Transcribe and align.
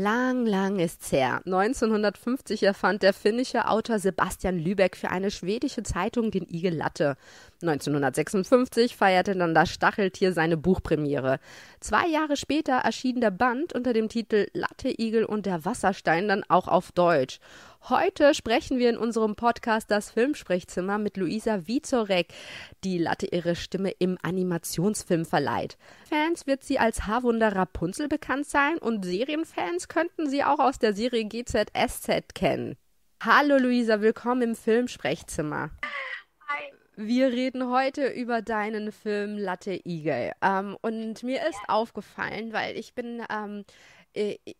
Lang, 0.00 0.46
lang 0.46 0.78
ist's 0.78 1.10
her. 1.10 1.42
1950 1.44 2.62
erfand 2.62 3.02
der 3.02 3.12
finnische 3.12 3.66
Autor 3.66 3.98
Sebastian 3.98 4.56
Lübeck 4.56 4.96
für 4.96 5.10
eine 5.10 5.32
schwedische 5.32 5.82
Zeitung 5.82 6.30
den 6.30 6.46
Igel 6.48 6.72
Latte. 6.72 7.16
1956 7.62 8.94
feierte 8.94 9.34
dann 9.34 9.56
das 9.56 9.70
Stacheltier 9.70 10.32
seine 10.32 10.56
Buchpremiere. 10.56 11.40
Zwei 11.80 12.06
Jahre 12.06 12.36
später 12.36 12.74
erschien 12.74 13.20
der 13.20 13.32
Band 13.32 13.72
unter 13.72 13.92
dem 13.92 14.08
Titel 14.08 14.46
Latte, 14.52 14.88
Igel 14.88 15.24
und 15.24 15.46
der 15.46 15.64
Wasserstein 15.64 16.28
dann 16.28 16.44
auch 16.48 16.68
auf 16.68 16.92
Deutsch. 16.92 17.40
Heute 17.84 18.34
sprechen 18.34 18.78
wir 18.78 18.90
in 18.90 18.98
unserem 18.98 19.34
Podcast 19.34 19.90
Das 19.90 20.10
Filmsprechzimmer 20.10 20.98
mit 20.98 21.16
Luisa 21.16 21.66
Vizorek, 21.66 22.34
die 22.84 22.98
Latte 22.98 23.26
ihre 23.26 23.56
Stimme 23.56 23.90
im 23.98 24.18
Animationsfilm 24.20 25.24
verleiht. 25.24 25.78
Fans 26.08 26.46
wird 26.46 26.64
sie 26.64 26.78
als 26.78 27.06
Haarwunder 27.06 27.54
Rapunzel 27.54 28.08
bekannt 28.08 28.46
sein 28.46 28.78
und 28.78 29.04
Serienfans 29.04 29.88
könnten 29.88 30.28
sie 30.28 30.44
auch 30.44 30.58
aus 30.58 30.78
der 30.78 30.92
Serie 30.92 31.24
GZSZ 31.24 32.34
kennen. 32.34 32.76
Hallo 33.22 33.56
Luisa, 33.56 34.00
willkommen 34.00 34.42
im 34.42 34.54
Filmsprechzimmer. 34.54 35.70
Hi. 36.46 36.72
Wir 37.00 37.28
reden 37.28 37.70
heute 37.70 38.08
über 38.08 38.42
deinen 38.42 38.90
Film 38.90 39.38
Latte 39.38 39.80
Igel. 39.84 40.32
Ähm, 40.42 40.76
und 40.82 41.22
mir 41.22 41.46
ist 41.48 41.60
aufgefallen, 41.68 42.52
weil 42.52 42.76
ich 42.76 42.92
bin 42.94 43.22
ähm, 43.30 43.60
äh, 43.60 43.62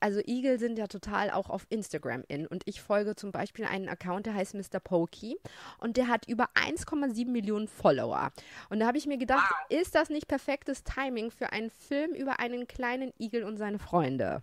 also 0.00 0.20
Igel 0.26 0.58
sind 0.58 0.78
ja 0.78 0.86
total 0.86 1.30
auch 1.30 1.48
auf 1.48 1.66
Instagram 1.68 2.24
in 2.28 2.46
und 2.46 2.62
ich 2.66 2.80
folge 2.80 3.16
zum 3.16 3.32
Beispiel 3.32 3.64
einen 3.64 3.88
Account, 3.88 4.26
der 4.26 4.34
heißt 4.34 4.54
Mr. 4.54 4.80
Pokey 4.80 5.38
und 5.78 5.96
der 5.96 6.08
hat 6.08 6.28
über 6.28 6.50
1,7 6.54 7.28
Millionen 7.28 7.68
Follower. 7.68 8.32
Und 8.68 8.80
da 8.80 8.86
habe 8.86 8.98
ich 8.98 9.06
mir 9.06 9.18
gedacht, 9.18 9.50
wow. 9.50 9.80
ist 9.80 9.94
das 9.94 10.10
nicht 10.10 10.28
perfektes 10.28 10.84
Timing 10.84 11.30
für 11.30 11.52
einen 11.52 11.70
Film 11.70 12.14
über 12.14 12.40
einen 12.40 12.66
kleinen 12.68 13.12
Igel 13.18 13.44
und 13.44 13.56
seine 13.56 13.78
Freunde? 13.78 14.42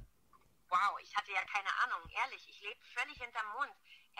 Wow, 0.69 0.99
ich 1.01 1.15
hatte 1.15 1.31
ja 1.31 1.41
keine 1.45 1.69
Ahnung, 1.83 2.09
ehrlich, 2.23 2.47
ich 2.49 2.61
lebe 2.61 2.79
völlig 2.93 3.21
hinterm 3.21 3.45
Mond. 3.57 3.71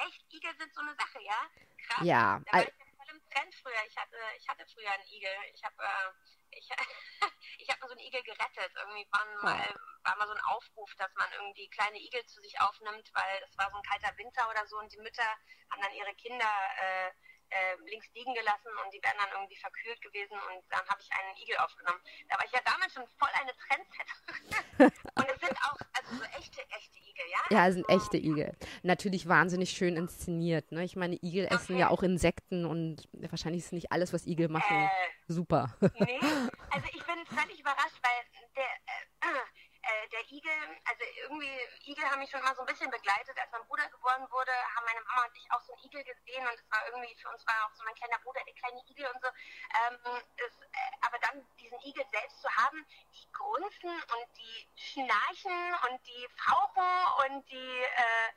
Echt, 0.08 0.22
Igel 0.34 0.52
sind 0.58 0.74
so 0.74 0.82
eine 0.82 0.96
Sache, 0.96 1.20
ja? 1.24 1.40
Krass. 1.88 2.06
Ja. 2.06 2.42
Da 2.46 2.54
war 2.54 2.62
ich 2.62 2.68
ja 2.68 2.86
voll 2.98 3.16
im 3.16 3.22
Trend 3.32 3.56
früher. 3.56 3.84
Ich 3.88 3.98
hatte, 3.98 4.18
ich 4.38 4.48
hatte 4.48 4.66
früher 4.74 4.92
einen 4.92 5.08
Igel. 5.08 5.32
Ich 5.54 5.64
habe 5.64 5.76
äh, 5.80 6.35
ich, 6.56 6.70
ich 7.60 7.70
hab 7.70 7.80
mal 7.80 7.88
so 7.88 7.94
einen 7.94 8.06
Igel 8.06 8.24
gerettet. 8.24 8.72
Irgendwie 8.76 9.08
war 9.12 9.26
mal, 9.44 9.76
war 10.04 10.16
mal 10.18 10.28
so 10.28 10.34
ein 10.34 10.46
Aufruf, 10.46 10.94
dass 10.96 11.14
man 11.16 11.32
irgendwie 11.34 11.70
kleine 11.70 12.00
Igel 12.00 12.26
zu 12.26 12.42
sich 12.42 12.60
aufnimmt, 12.62 13.10
weil 13.14 13.44
es 13.44 13.58
war 13.58 13.70
so 13.72 13.78
ein 13.78 13.84
kalter 13.84 14.18
Winter 14.18 14.50
oder 14.50 14.66
so 14.68 14.78
und 14.78 14.92
die 14.92 15.00
Mütter 15.00 15.28
haben 15.70 15.82
dann 15.82 15.94
ihre 15.94 16.14
Kinder 16.16 16.52
äh, 16.78 17.12
äh, 17.50 17.76
links 17.90 18.08
liegen 18.14 18.34
gelassen 18.34 18.72
und 18.84 18.94
die 18.94 19.02
wären 19.04 19.18
dann 19.18 19.30
irgendwie 19.32 19.56
verkühlt 19.56 20.02
gewesen 20.02 20.34
und 20.34 20.64
dann 20.70 20.86
habe 20.88 21.02
ich 21.02 21.10
einen 21.14 21.36
Igel 21.38 21.58
aufgenommen. 21.58 22.00
Da 22.30 22.38
war 22.38 22.46
ich 22.46 22.52
ja 22.52 22.60
damals 22.66 22.94
schon 22.94 23.08
voll 23.20 23.30
eine 23.34 23.54
Trendsetterin. 23.56 24.92
und 25.16 25.30
es 25.30 25.40
sind 25.40 25.58
auch 25.64 25.78
also 25.94 26.16
so 26.16 26.24
echte, 26.38 26.62
echte 26.70 27.00
Igel, 27.00 27.26
ja? 27.32 27.40
Ja, 27.50 27.68
es 27.68 27.76
sind 27.76 27.90
echte 27.90 28.18
Igel. 28.18 28.58
Natürlich 28.84 29.28
wahnsinnig 29.28 29.72
schön 29.72 29.96
inszeniert. 29.96 30.72
Ne? 30.72 30.84
Ich 30.84 30.96
meine, 30.96 31.16
Igel 31.22 31.46
okay. 31.46 31.56
essen 31.56 31.78
ja 31.78 31.90
auch 31.90 32.04
Insekten 32.04 32.66
und 32.66 33.08
wahrscheinlich 33.14 33.64
ist 33.64 33.74
nicht 33.74 33.92
alles, 33.92 34.14
was 34.14 34.26
Igel 34.26 34.50
machen, 34.50 34.76
äh, 34.76 35.05
super. 35.28 35.76
nee, 36.00 36.20
also 36.72 36.88
ich 36.94 37.04
bin 37.06 37.26
völlig 37.26 37.60
überrascht, 37.60 38.00
weil 38.02 38.44
der, 38.56 38.64
äh, 38.66 39.40
äh, 39.86 40.10
der 40.10 40.26
Igel, 40.32 40.52
also 40.86 41.04
irgendwie, 41.22 41.58
Igel 41.86 42.06
haben 42.10 42.20
mich 42.20 42.30
schon 42.30 42.40
immer 42.40 42.56
so 42.56 42.62
ein 42.62 42.68
bisschen 42.68 42.90
begleitet. 42.90 43.38
Als 43.38 43.52
mein 43.52 43.66
Bruder 43.68 43.88
geboren 43.90 44.26
wurde, 44.32 44.52
haben 44.74 44.86
meine 44.86 45.02
Mama 45.06 45.26
und 45.26 45.38
ich 45.38 45.52
auch 45.52 45.62
so 45.62 45.74
einen 45.74 45.84
Igel 45.86 46.04
gesehen 46.04 46.42
und 46.42 46.54
es 46.58 46.66
war 46.72 46.82
irgendwie, 46.88 47.14
für 47.16 47.30
uns 47.30 47.46
war 47.46 47.54
auch 47.66 47.76
so 47.76 47.84
mein 47.84 47.94
kleiner 47.94 48.18
Bruder, 48.20 48.42
der 48.46 48.56
kleine 48.56 48.82
Igel 48.90 49.06
und 49.14 49.22
so. 49.22 49.30
Ähm, 49.30 49.98
das, 50.38 50.54
äh, 50.74 50.92
aber 51.02 51.20
dann 51.20 51.46
diesen 51.60 51.80
Igel 51.82 52.06
selbst 52.12 52.42
zu 52.42 52.50
haben, 52.50 52.86
die 53.14 53.32
grunzen 53.32 53.94
und 53.94 54.28
die 54.38 54.68
schnarchen 54.74 55.62
und 55.90 56.02
die 56.08 56.28
fauchen 56.34 56.92
und 57.26 57.50
die, 57.50 57.82
äh, 57.86 58.30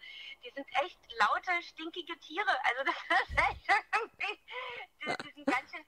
die 0.45 0.50
sind 0.50 0.69
echt 0.84 1.00
laute, 1.17 1.62
stinkige 1.62 2.19
Tiere. 2.20 2.52
Also 2.64 2.84
das 2.84 2.97
ist 3.25 3.39
echt 3.48 3.64
irgendwie, 3.97 4.36
die, 5.00 5.17
die 5.24 5.33
sind 5.33 5.46
ganz 5.46 5.70
schön, 5.70 5.85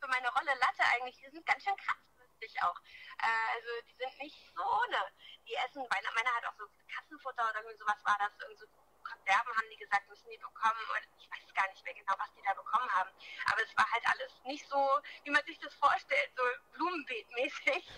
für 0.00 0.08
meine 0.08 0.30
Rolle 0.32 0.54
Latte 0.60 0.82
eigentlich, 0.94 1.18
die 1.18 1.30
sind 1.30 1.46
ganz 1.46 1.64
schön 1.64 1.76
krass 1.76 1.96
lustig 2.36 2.62
auch. 2.62 2.78
Äh, 3.18 3.56
also 3.56 3.68
die 3.88 3.96
sind 3.96 4.12
nicht 4.22 4.36
so 4.54 4.62
ohne. 4.62 5.00
Die 5.48 5.54
essen, 5.54 5.82
meine, 5.90 6.06
meine 6.14 6.30
hat 6.34 6.44
auch 6.46 6.56
so 6.58 6.66
Katzenfutter 6.88 7.50
oder 7.50 7.60
irgendwie 7.60 7.78
sowas 7.78 7.98
war 8.04 8.16
das, 8.18 8.32
irgendwie 8.40 8.60
so 8.60 8.66
Konserven 9.06 9.54
haben 9.54 9.70
die 9.70 9.76
gesagt, 9.76 10.08
müssen 10.08 10.28
die 10.30 10.38
bekommen. 10.38 10.82
Und 10.90 11.06
ich 11.18 11.30
weiß 11.30 11.54
gar 11.54 11.68
nicht 11.70 11.84
mehr 11.84 11.94
genau, 11.94 12.14
was 12.18 12.32
die 12.34 12.42
da 12.42 12.54
bekommen 12.54 12.90
haben. 12.90 13.10
Aber 13.46 13.62
es 13.62 13.70
war 13.76 13.86
halt 13.90 14.04
alles 14.10 14.32
nicht 14.44 14.68
so, 14.68 14.98
wie 15.24 15.30
man 15.30 15.44
sich 15.46 15.58
das 15.58 15.72
vorstellt, 15.74 16.30
so 16.36 16.42
Blumenbeetmäßig. 16.74 17.88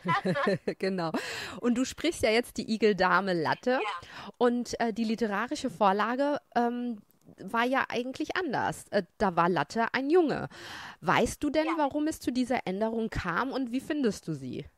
genau. 0.78 1.10
Und 1.60 1.74
du 1.74 1.84
sprichst 1.84 2.22
ja 2.22 2.30
jetzt 2.30 2.56
die 2.58 2.70
Igeldame 2.70 3.32
Latte. 3.32 3.80
Ja. 3.82 4.00
Und 4.36 4.78
äh, 4.80 4.92
die 4.92 5.04
literarische 5.04 5.70
Vorlage 5.70 6.40
ähm, 6.54 7.00
war 7.40 7.64
ja 7.64 7.86
eigentlich 7.88 8.36
anders. 8.36 8.88
Äh, 8.88 9.04
da 9.18 9.36
war 9.36 9.48
Latte 9.48 9.92
ein 9.92 10.10
Junge. 10.10 10.48
Weißt 11.00 11.42
du 11.42 11.50
denn, 11.50 11.66
ja. 11.66 11.74
warum 11.76 12.06
es 12.06 12.20
zu 12.20 12.32
dieser 12.32 12.66
Änderung 12.66 13.10
kam 13.10 13.52
und 13.52 13.72
wie 13.72 13.80
findest 13.80 14.28
du 14.28 14.34
sie? 14.34 14.68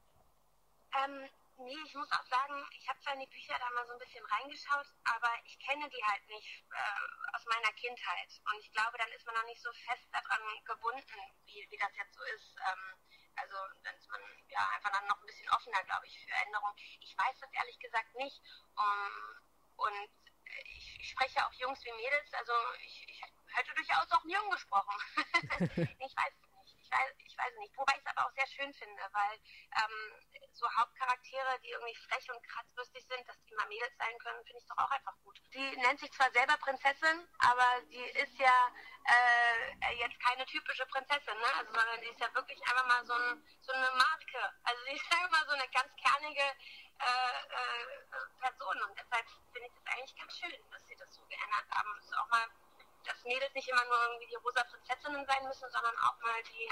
Ähm, 0.97 1.28
nee, 1.59 1.76
ich 1.87 1.94
muss 1.94 2.10
auch 2.12 2.26
sagen, 2.26 2.54
ich 2.78 2.88
habe 2.88 2.99
zwar 3.00 3.15
in 3.15 3.20
die 3.20 3.31
Bücher 3.31 3.54
da 3.59 3.70
mal 3.75 3.87
so 3.87 3.93
ein 3.93 3.99
bisschen 3.99 4.25
reingeschaut, 4.25 4.87
aber 5.04 5.31
ich 5.44 5.59
kenne 5.59 5.88
die 5.88 6.04
halt 6.04 6.26
nicht 6.28 6.65
äh, 6.70 7.37
aus 7.37 7.44
meiner 7.47 7.72
Kindheit. 7.75 8.31
Und 8.50 8.60
ich 8.60 8.70
glaube, 8.72 8.99
dann 8.99 9.10
ist 9.12 9.26
man 9.26 9.34
noch 9.34 9.47
nicht 9.47 9.62
so 9.62 9.70
fest 9.87 10.09
daran 10.12 10.43
gebunden, 10.65 11.20
wie, 11.47 11.66
wie 11.70 11.78
das 11.78 11.94
jetzt 11.97 12.15
so 12.15 12.22
ist. 12.34 12.56
Ähm, 12.59 12.99
also 13.37 13.56
dann 13.84 13.97
ist 13.97 14.10
man 14.10 14.20
ja 14.49 14.60
einfach 14.75 14.93
dann 14.93 15.06
noch 15.06 15.20
ein 15.20 15.26
bisschen 15.26 15.49
offener, 15.50 15.82
glaube 15.84 16.06
ich, 16.06 16.19
für 16.25 16.34
Änderungen. 16.47 16.76
Ich 17.00 17.16
weiß 17.16 17.38
das 17.41 17.53
ehrlich 17.53 17.78
gesagt 17.78 18.15
nicht. 18.16 18.43
Um, 18.76 19.41
und 19.81 20.10
ich, 20.65 21.00
ich 21.00 21.11
spreche 21.11 21.44
auch 21.47 21.53
Jungs 21.55 21.84
wie 21.84 21.93
Mädels, 21.93 22.33
also 22.34 22.53
ich, 22.84 23.09
ich 23.09 23.22
hätte 23.55 23.75
durchaus 23.75 24.11
auch 24.12 24.22
einen 24.22 24.31
Jungen 24.31 24.50
gesprochen. 24.50 24.94
ich 25.99 26.16
weiß 26.16 26.34
es 26.43 26.53
nicht. 26.53 26.77
Ich 26.83 26.91
weiß, 26.91 27.15
ich 27.25 27.38
weiß 27.38 27.55
nicht. 27.59 27.77
Wobei 27.77 27.93
ich 27.94 28.00
es 28.00 28.06
aber 28.06 28.27
auch 28.27 28.34
sehr 28.34 28.47
schön 28.47 28.72
finde, 28.75 29.03
weil 29.12 29.38
ähm, 29.78 30.41
so 30.53 30.66
Hauptcharaktere, 30.77 31.59
die 31.62 31.71
irgendwie 31.71 31.94
frech 31.94 32.31
und 32.31 32.43
kratzbürstig 32.47 33.06
sind, 33.09 33.27
dass 33.28 33.37
die 33.44 33.55
mal 33.55 33.66
Mädels 33.69 33.97
sein 33.99 34.19
können, 34.19 34.44
finde 34.44 34.59
ich 34.61 34.66
doch 34.66 34.78
auch 34.78 34.91
einfach 34.91 35.16
gut. 35.25 35.41
Sie 35.53 35.77
nennt 35.77 36.00
sich 36.00 36.12
zwar 36.12 36.31
selber 36.33 36.56
Prinzessin, 36.59 37.27
aber 37.38 37.82
sie 37.88 38.05
ist 38.21 38.38
ja 38.38 38.72
äh, 39.09 39.94
jetzt 39.99 40.21
keine 40.21 40.44
typische 40.47 40.87
Prinzessin, 40.87 41.38
ne? 41.38 41.55
Also, 41.59 41.72
sondern 41.72 42.00
sie 42.00 42.09
ist 42.09 42.21
ja 42.21 42.34
wirklich 42.34 42.61
einfach 42.69 42.87
mal 42.87 43.05
so, 43.06 43.15
ein, 43.15 43.43
so 43.61 43.72
eine 43.72 43.91
Marke. 43.93 44.43
Also 44.65 44.84
sie 44.84 44.97
ist 44.97 45.12
einfach 45.12 45.31
mal 45.31 45.47
so 45.47 45.55
eine 45.55 45.69
ganz 45.71 45.91
kernige 45.97 46.44
äh, 47.00 47.37
äh, 47.50 47.91
Person 48.41 48.77
und 48.88 48.97
deshalb 48.97 49.27
finde 49.53 49.69
ich 49.69 49.75
das 49.75 49.94
eigentlich 49.94 50.16
ganz 50.16 50.33
schön, 50.37 50.53
dass 50.71 50.87
sie 50.87 50.97
das 50.97 51.15
so 51.15 51.22
geändert 51.28 51.66
haben. 51.71 51.88
Es 51.99 52.05
ist 52.05 52.16
auch 52.16 52.28
mal 52.28 52.47
dass 53.05 53.25
Mädels 53.25 53.55
nicht 53.55 53.69
immer 53.69 53.84
nur 53.88 53.97
irgendwie 54.12 54.28
die 54.28 54.37
rosa 54.37 54.62
Prinzessinnen 54.65 55.25
sein 55.27 55.43
müssen, 55.49 55.66
sondern 55.72 55.97
auch 56.05 56.21
mal 56.21 56.41
die 56.44 56.69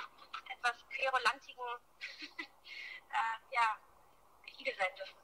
etwas 0.52 0.76
querulantigen 0.92 1.64
äh, 2.38 3.54
ja, 3.54 3.76
Igel 4.58 4.74
sein 4.76 4.94
dürfen. 4.96 5.14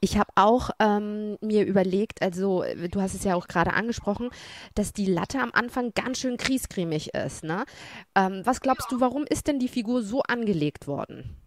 Ich 0.00 0.18
habe 0.18 0.30
auch 0.34 0.70
ähm, 0.80 1.38
mir 1.40 1.64
überlegt, 1.64 2.20
also 2.20 2.62
du 2.62 3.00
hast 3.00 3.14
es 3.14 3.24
ja 3.24 3.34
auch 3.34 3.48
gerade 3.48 3.72
angesprochen, 3.72 4.30
dass 4.74 4.92
die 4.92 5.06
Latte 5.06 5.40
am 5.40 5.52
Anfang 5.52 5.92
ganz 5.94 6.18
schön 6.18 6.36
kriescremig 6.36 7.14
ist. 7.14 7.44
Ne? 7.44 7.64
Ähm, 8.14 8.44
was 8.44 8.60
glaubst 8.60 8.90
ja. 8.90 8.96
du, 8.96 9.00
warum 9.00 9.24
ist 9.24 9.46
denn 9.46 9.58
die 9.58 9.68
Figur 9.68 10.02
so 10.02 10.22
angelegt 10.22 10.86
worden? 10.86 11.45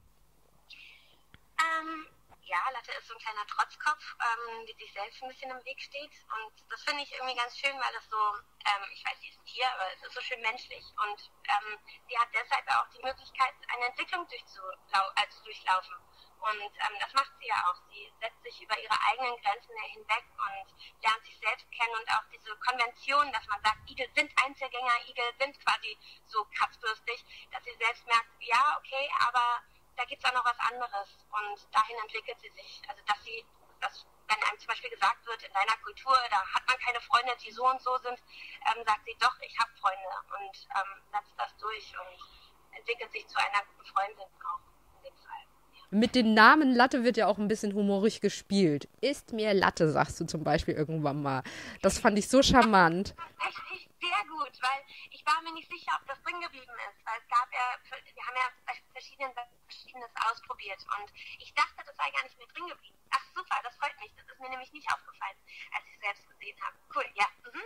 Ja, 2.50 2.70
Latte 2.74 2.92
ist 2.94 3.08
so 3.08 3.14
ein 3.14 3.20
kleiner 3.20 3.46
Trotzkopf, 3.46 4.16
ähm, 4.18 4.66
die 4.66 4.74
sich 4.74 4.92
selbst 4.92 5.22
ein 5.22 5.30
bisschen 5.30 5.52
im 5.52 5.64
Weg 5.66 5.80
steht. 5.82 6.12
Und 6.34 6.54
das 6.70 6.82
finde 6.84 7.04
ich 7.04 7.12
irgendwie 7.14 7.36
ganz 7.36 7.58
schön, 7.58 7.78
weil 7.80 7.94
das 7.94 8.10
so, 8.10 8.18
ähm, 8.66 8.84
ich 8.92 9.06
weiß, 9.06 9.20
sie 9.22 9.30
ist 9.30 9.40
ein 9.40 9.46
Tier, 9.46 9.72
aber 9.72 9.94
es 9.94 10.02
ist 10.02 10.14
so 10.14 10.22
schön 10.22 10.42
menschlich. 10.42 10.84
Und 10.98 11.32
ähm, 11.46 11.78
sie 12.08 12.18
hat 12.18 12.30
deshalb 12.34 12.66
auch 12.74 12.90
die 12.90 13.04
Möglichkeit, 13.06 13.54
eine 13.70 13.86
Entwicklung 13.86 14.26
äh, 14.26 15.30
zu 15.30 15.44
durchlaufen. 15.44 15.96
Und 16.40 16.72
ähm, 16.74 16.96
das 17.00 17.14
macht 17.14 17.32
sie 17.40 17.48
ja 17.48 17.60
auch. 17.70 17.78
Sie 17.92 18.12
setzt 18.20 18.42
sich 18.44 18.62
über 18.62 18.78
ihre 18.80 18.98
eigenen 19.12 19.36
Grenzen 19.42 19.76
hinweg 19.94 20.26
und 20.34 20.66
lernt 21.04 21.26
sich 21.26 21.38
selbst 21.38 21.70
kennen 21.72 21.94
und 22.00 22.10
auch 22.10 22.24
diese 22.32 22.56
Konvention, 22.58 23.32
dass 23.32 23.46
man 23.48 23.62
sagt, 23.62 23.90
Igel 23.90 24.10
sind 24.16 24.32
Einzelgänger, 24.42 25.06
Igel 25.08 25.34
sind 25.38 25.60
quasi 25.60 25.98
so 26.26 26.46
kratzbürstig, 26.58 27.26
dass 27.52 27.64
sie 27.64 27.76
selbst 27.78 28.08
merkt, 28.08 28.30
ja, 28.40 28.78
okay, 28.80 29.12
aber 29.28 29.62
da 30.00 30.06
gibt 30.06 30.24
es 30.24 30.30
auch 30.30 30.34
noch 30.34 30.46
was 30.46 30.60
anderes 30.72 31.10
und 31.28 31.76
dahin 31.76 31.98
entwickelt 32.02 32.40
sie 32.40 32.50
sich. 32.56 32.82
Also 32.88 33.04
dass 33.06 33.22
sie, 33.26 33.44
dass, 33.82 34.08
wenn 34.32 34.42
einem 34.48 34.58
zum 34.58 34.68
Beispiel 34.68 34.90
gesagt 34.90 35.28
wird, 35.28 35.44
in 35.44 35.52
deiner 35.52 35.76
Kultur, 35.84 36.16
da 36.32 36.40
hat 36.40 36.64
man 36.68 36.80
keine 36.80 37.02
Freunde, 37.02 37.36
die 37.44 37.52
so 37.52 37.68
und 37.68 37.82
so 37.82 37.98
sind, 37.98 38.16
ähm, 38.16 38.80
sagt 38.88 39.04
sie 39.04 39.16
doch, 39.20 39.36
ich 39.42 39.60
habe 39.60 39.72
Freunde 39.76 40.12
und 40.40 40.56
ähm, 40.72 41.04
setzt 41.12 41.36
das 41.36 41.52
durch 41.58 41.94
und 42.00 42.78
entwickelt 42.78 43.12
sich 43.12 43.28
zu 43.28 43.38
einer 43.38 43.60
guten 43.68 43.86
Freundin 43.92 44.30
auch 44.48 44.64
in 44.96 45.04
dem 45.04 45.18
Fall. 45.20 45.44
Mit 45.92 46.16
dem 46.16 46.34
Namen 46.34 46.74
Latte 46.74 47.04
wird 47.04 47.18
ja 47.18 47.28
auch 47.28 47.38
ein 47.38 47.50
bisschen 47.50 47.74
humorig 47.74 48.22
gespielt. 48.22 48.88
Ist 49.02 49.34
mir 49.34 49.54
Latte, 49.54 49.92
sagst 49.92 50.18
du 50.22 50.26
zum 50.26 50.46
Beispiel 50.46 50.76
irgendwann 50.76 51.22
mal. 51.22 51.44
Das 51.82 52.00
fand 52.00 52.18
ich 52.18 52.30
so 52.30 52.42
charmant. 52.42 53.16
Echt, 53.46 53.58
echt 53.74 53.90
sehr 54.00 54.24
gut, 54.30 54.52
weil 54.62 54.82
war 55.30 55.42
mir 55.42 55.54
nicht 55.54 55.70
sicher, 55.70 55.94
ob 56.00 56.08
das 56.08 56.22
drin 56.24 56.42
geblieben 56.42 56.74
ist. 56.90 57.06
Weil 57.06 57.20
es 57.22 57.28
gab 57.30 57.48
ja, 57.54 57.78
wir 57.86 58.26
haben 58.26 58.36
ja 58.36 58.50
verschiedene, 58.92 59.34
verschiedenes 59.66 60.12
ausprobiert 60.26 60.82
und 60.98 61.14
ich 61.38 61.54
dachte, 61.54 61.86
das 61.86 61.96
sei 61.96 62.10
gar 62.12 62.24
nicht 62.24 62.38
mehr 62.38 62.48
drin 62.48 62.68
geblieben. 62.68 62.98
Ach 63.12 63.26
super, 63.36 63.56
das 63.64 63.76
freut 63.76 63.98
mich. 64.02 64.12
Das 64.16 64.26
ist 64.28 64.40
mir 64.40 64.50
nämlich 64.50 64.72
nicht 64.74 64.88
aufgefallen, 64.92 65.38
als 65.76 65.86
ich 65.88 65.94
es 65.96 66.02
selbst 66.02 66.30
gesehen 66.30 66.58
habe. 66.62 66.76
Cool, 66.96 67.04
ja. 67.16 67.26
Mhm. 67.46 67.62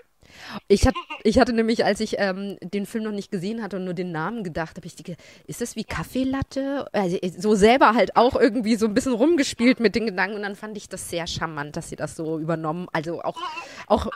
Ich, 0.68 0.88
hat, 0.88 0.96
ich 1.24 1.40
hatte 1.40 1.54
nämlich, 1.54 1.86
als 1.86 2.00
ich 2.00 2.16
ähm, 2.20 2.58
den 2.62 2.86
Film 2.86 3.04
noch 3.04 3.12
nicht 3.12 3.32
gesehen 3.32 3.62
hatte 3.62 3.78
und 3.78 3.86
nur 3.86 3.94
den 3.94 4.12
Namen 4.12 4.44
gedacht, 4.44 4.78
habe 4.78 4.88
ich 4.88 4.96
die, 4.96 5.16
ist 5.48 5.62
das 5.62 5.76
wie 5.76 5.84
Kaffeelatte? 5.84 6.88
Also 6.94 7.18
äh, 7.18 7.30
so 7.30 7.56
selber 7.56 7.94
halt 7.94 8.16
auch 8.16 8.36
irgendwie 8.36 8.76
so 8.76 8.86
ein 8.86 8.94
bisschen 8.94 9.14
rumgespielt 9.14 9.80
mit 9.80 9.96
den 9.96 10.06
Gedanken 10.06 10.36
und 10.36 10.44
dann 10.44 10.56
fand 10.56 10.78
ich 10.78 10.90
das 10.90 11.10
sehr 11.10 11.28
charmant, 11.28 11.76
dass 11.76 11.92
ihr 11.92 11.98
das 11.98 12.16
so 12.16 12.40
übernommen, 12.40 12.88
also 12.94 13.22
auch, 13.22 13.40
auch 13.88 14.08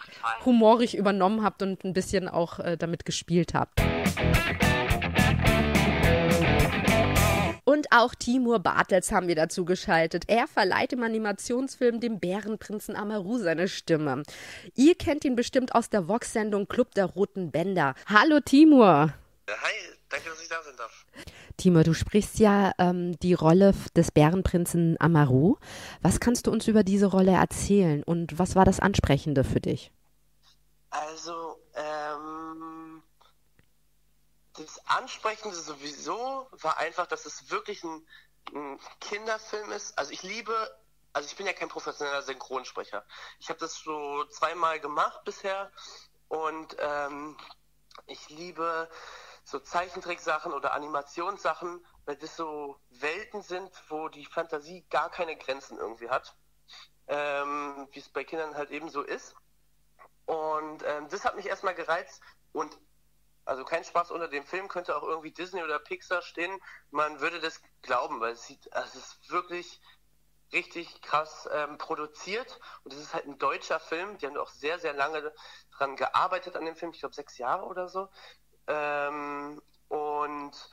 humorig 0.45 0.95
übernommen 0.95 1.43
habt 1.43 1.61
und 1.61 1.83
ein 1.83 1.93
bisschen 1.93 2.27
auch 2.27 2.59
äh, 2.59 2.77
damit 2.77 3.05
gespielt 3.05 3.53
habt. 3.53 3.81
Und 7.77 7.91
auch 7.91 8.15
Timur 8.15 8.57
Bartels 8.57 9.11
haben 9.11 9.27
wir 9.27 9.35
dazu 9.35 9.63
geschaltet. 9.63 10.23
Er 10.25 10.47
verleiht 10.47 10.93
im 10.93 11.03
Animationsfilm 11.03 11.99
dem 11.99 12.19
Bärenprinzen 12.19 12.95
Amaru 12.95 13.37
seine 13.37 13.67
Stimme. 13.67 14.23
Ihr 14.73 14.95
kennt 14.95 15.23
ihn 15.25 15.35
bestimmt 15.35 15.75
aus 15.75 15.87
der 15.91 16.07
Vox-Sendung 16.07 16.67
Club 16.67 16.95
der 16.95 17.05
Roten 17.05 17.51
Bänder. 17.51 17.93
Hallo 18.07 18.39
Timur. 18.39 19.13
Hi, 19.47 19.73
danke, 20.09 20.27
dass 20.27 20.41
ich 20.41 20.49
da 20.49 20.55
sein 20.63 20.73
darf. 20.75 21.05
Timur, 21.57 21.83
du 21.83 21.93
sprichst 21.93 22.39
ja 22.39 22.71
ähm, 22.79 23.15
die 23.19 23.35
Rolle 23.35 23.75
des 23.95 24.09
Bärenprinzen 24.09 24.99
Amaru. 24.99 25.57
Was 26.01 26.19
kannst 26.19 26.47
du 26.47 26.51
uns 26.51 26.67
über 26.67 26.81
diese 26.81 27.05
Rolle 27.05 27.33
erzählen 27.33 28.01
und 28.01 28.39
was 28.39 28.55
war 28.55 28.65
das 28.65 28.79
Ansprechende 28.79 29.43
für 29.43 29.59
dich? 29.59 29.91
Also, 30.89 31.59
ähm, 31.75 33.03
das 34.57 34.85
Ansprechende 34.87 35.55
sowieso 35.55 36.47
war 36.51 36.77
einfach, 36.77 37.07
dass 37.07 37.25
es 37.25 37.49
wirklich 37.51 37.83
ein, 37.83 38.07
ein 38.53 38.79
Kinderfilm 38.99 39.71
ist. 39.71 39.97
Also 39.97 40.11
ich 40.11 40.23
liebe, 40.23 40.75
also 41.13 41.27
ich 41.27 41.35
bin 41.35 41.45
ja 41.45 41.53
kein 41.53 41.69
professioneller 41.69 42.23
Synchronsprecher. 42.23 43.05
Ich 43.39 43.49
habe 43.49 43.59
das 43.59 43.75
so 43.75 44.25
zweimal 44.25 44.79
gemacht 44.79 45.23
bisher 45.23 45.71
und 46.27 46.75
ähm, 46.79 47.37
ich 48.07 48.29
liebe 48.29 48.89
so 49.43 49.59
Zeichentricksachen 49.59 50.53
oder 50.53 50.73
Animationssachen, 50.73 51.85
weil 52.05 52.17
das 52.17 52.35
so 52.35 52.79
Welten 52.89 53.41
sind, 53.41 53.71
wo 53.89 54.09
die 54.09 54.25
Fantasie 54.25 54.85
gar 54.89 55.09
keine 55.09 55.37
Grenzen 55.37 55.77
irgendwie 55.77 56.09
hat. 56.09 56.35
Ähm, 57.07 57.87
wie 57.91 57.99
es 57.99 58.09
bei 58.09 58.25
Kindern 58.25 58.55
halt 58.55 58.71
eben 58.71 58.89
so 58.89 59.01
ist. 59.01 59.33
Und 60.25 60.83
ähm, 60.83 61.07
das 61.07 61.23
hat 61.23 61.37
mich 61.37 61.45
erstmal 61.45 61.73
gereizt 61.73 62.21
und 62.51 62.77
also 63.47 63.63
kein 63.63 63.83
Spaß 63.83 64.11
unter 64.11 64.27
dem 64.27 64.45
Film 64.45 64.67
könnte 64.67 64.95
auch 64.95 65.03
irgendwie 65.03 65.31
Disney 65.31 65.63
oder 65.63 65.79
Pixar 65.79 66.21
stehen. 66.21 66.59
Man 66.91 67.19
würde 67.21 67.39
das 67.39 67.61
glauben, 67.81 68.19
weil 68.19 68.33
es 68.33 68.45
sieht, 68.45 68.71
also 68.73 68.99
es 68.99 69.05
ist 69.07 69.31
wirklich 69.31 69.81
richtig 70.53 71.01
krass 71.01 71.47
ähm, 71.51 71.77
produziert 71.77 72.59
und 72.83 72.93
es 72.93 72.99
ist 72.99 73.13
halt 73.13 73.25
ein 73.25 73.37
deutscher 73.37 73.79
Film. 73.79 74.17
Die 74.17 74.27
haben 74.27 74.37
auch 74.37 74.49
sehr, 74.49 74.79
sehr 74.79 74.93
lange 74.93 75.33
dran 75.77 75.95
gearbeitet 75.95 76.55
an 76.55 76.65
dem 76.65 76.75
Film, 76.75 76.91
ich 76.91 76.99
glaube 76.99 77.15
sechs 77.15 77.37
Jahre 77.37 77.65
oder 77.65 77.89
so. 77.89 78.09
Ähm, 78.67 79.61
und 79.87 80.69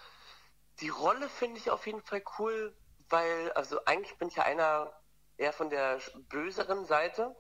die 0.81 0.89
Rolle 0.89 1.29
finde 1.29 1.59
ich 1.59 1.71
auf 1.71 1.87
jeden 1.87 2.03
Fall 2.03 2.23
cool, 2.39 2.77
weil, 3.09 3.53
also 3.53 3.85
eigentlich 3.85 4.17
bin 4.19 4.29
ich 4.29 4.37
ja 4.37 4.45
einer 4.45 4.93
eher 5.37 5.53
von 5.53 5.71
der 5.71 6.01
böseren 6.29 6.85
Seite, 6.87 7.35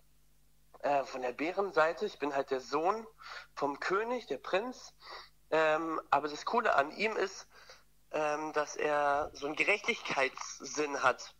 äh, 0.84 1.04
von 1.04 1.22
der 1.22 1.32
Bärenseite. 1.32 2.06
Ich 2.06 2.18
bin 2.18 2.34
halt 2.34 2.50
der 2.50 2.60
Sohn 2.60 3.06
vom 3.54 3.80
König, 3.80 4.26
der 4.26 4.38
Prinz. 4.38 4.94
Ähm, 5.50 6.00
aber 6.10 6.28
das 6.28 6.44
Coole 6.44 6.74
an 6.74 6.90
ihm 6.92 7.16
ist, 7.16 7.48
ähm, 8.12 8.52
dass 8.52 8.76
er 8.76 9.30
so 9.32 9.46
einen 9.46 9.56
Gerechtigkeitssinn 9.56 11.02
hat. 11.02 11.34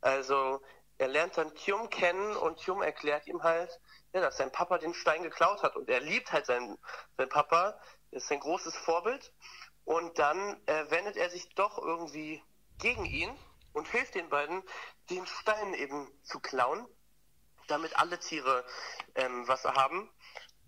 Also 0.00 0.60
er 0.98 1.08
lernt 1.08 1.38
dann 1.38 1.54
Kyum 1.54 1.88
kennen 1.88 2.36
und 2.36 2.60
Kyum 2.60 2.82
erklärt 2.82 3.26
ihm 3.26 3.42
halt, 3.42 3.80
ja, 4.12 4.20
dass 4.20 4.36
sein 4.36 4.52
Papa 4.52 4.78
den 4.78 4.92
Stein 4.92 5.22
geklaut 5.22 5.62
hat. 5.62 5.76
Und 5.76 5.88
er 5.88 6.00
liebt 6.00 6.30
halt 6.32 6.44
seinen, 6.46 6.78
seinen 7.16 7.30
Papa, 7.30 7.80
ist 8.10 8.28
sein 8.28 8.40
großes 8.40 8.76
Vorbild. 8.76 9.32
Und 9.84 10.18
dann 10.18 10.60
äh, 10.66 10.90
wendet 10.90 11.16
er 11.16 11.30
sich 11.30 11.48
doch 11.54 11.78
irgendwie 11.78 12.42
gegen 12.78 13.06
ihn 13.06 13.34
und 13.72 13.88
hilft 13.88 14.14
den 14.14 14.28
beiden, 14.28 14.62
den 15.08 15.26
Stein 15.26 15.74
eben 15.74 16.06
zu 16.22 16.38
klauen, 16.40 16.86
damit 17.70 17.96
alle 17.98 18.18
Tiere 18.18 18.64
ähm, 19.14 19.46
Wasser 19.48 19.74
haben. 19.74 20.10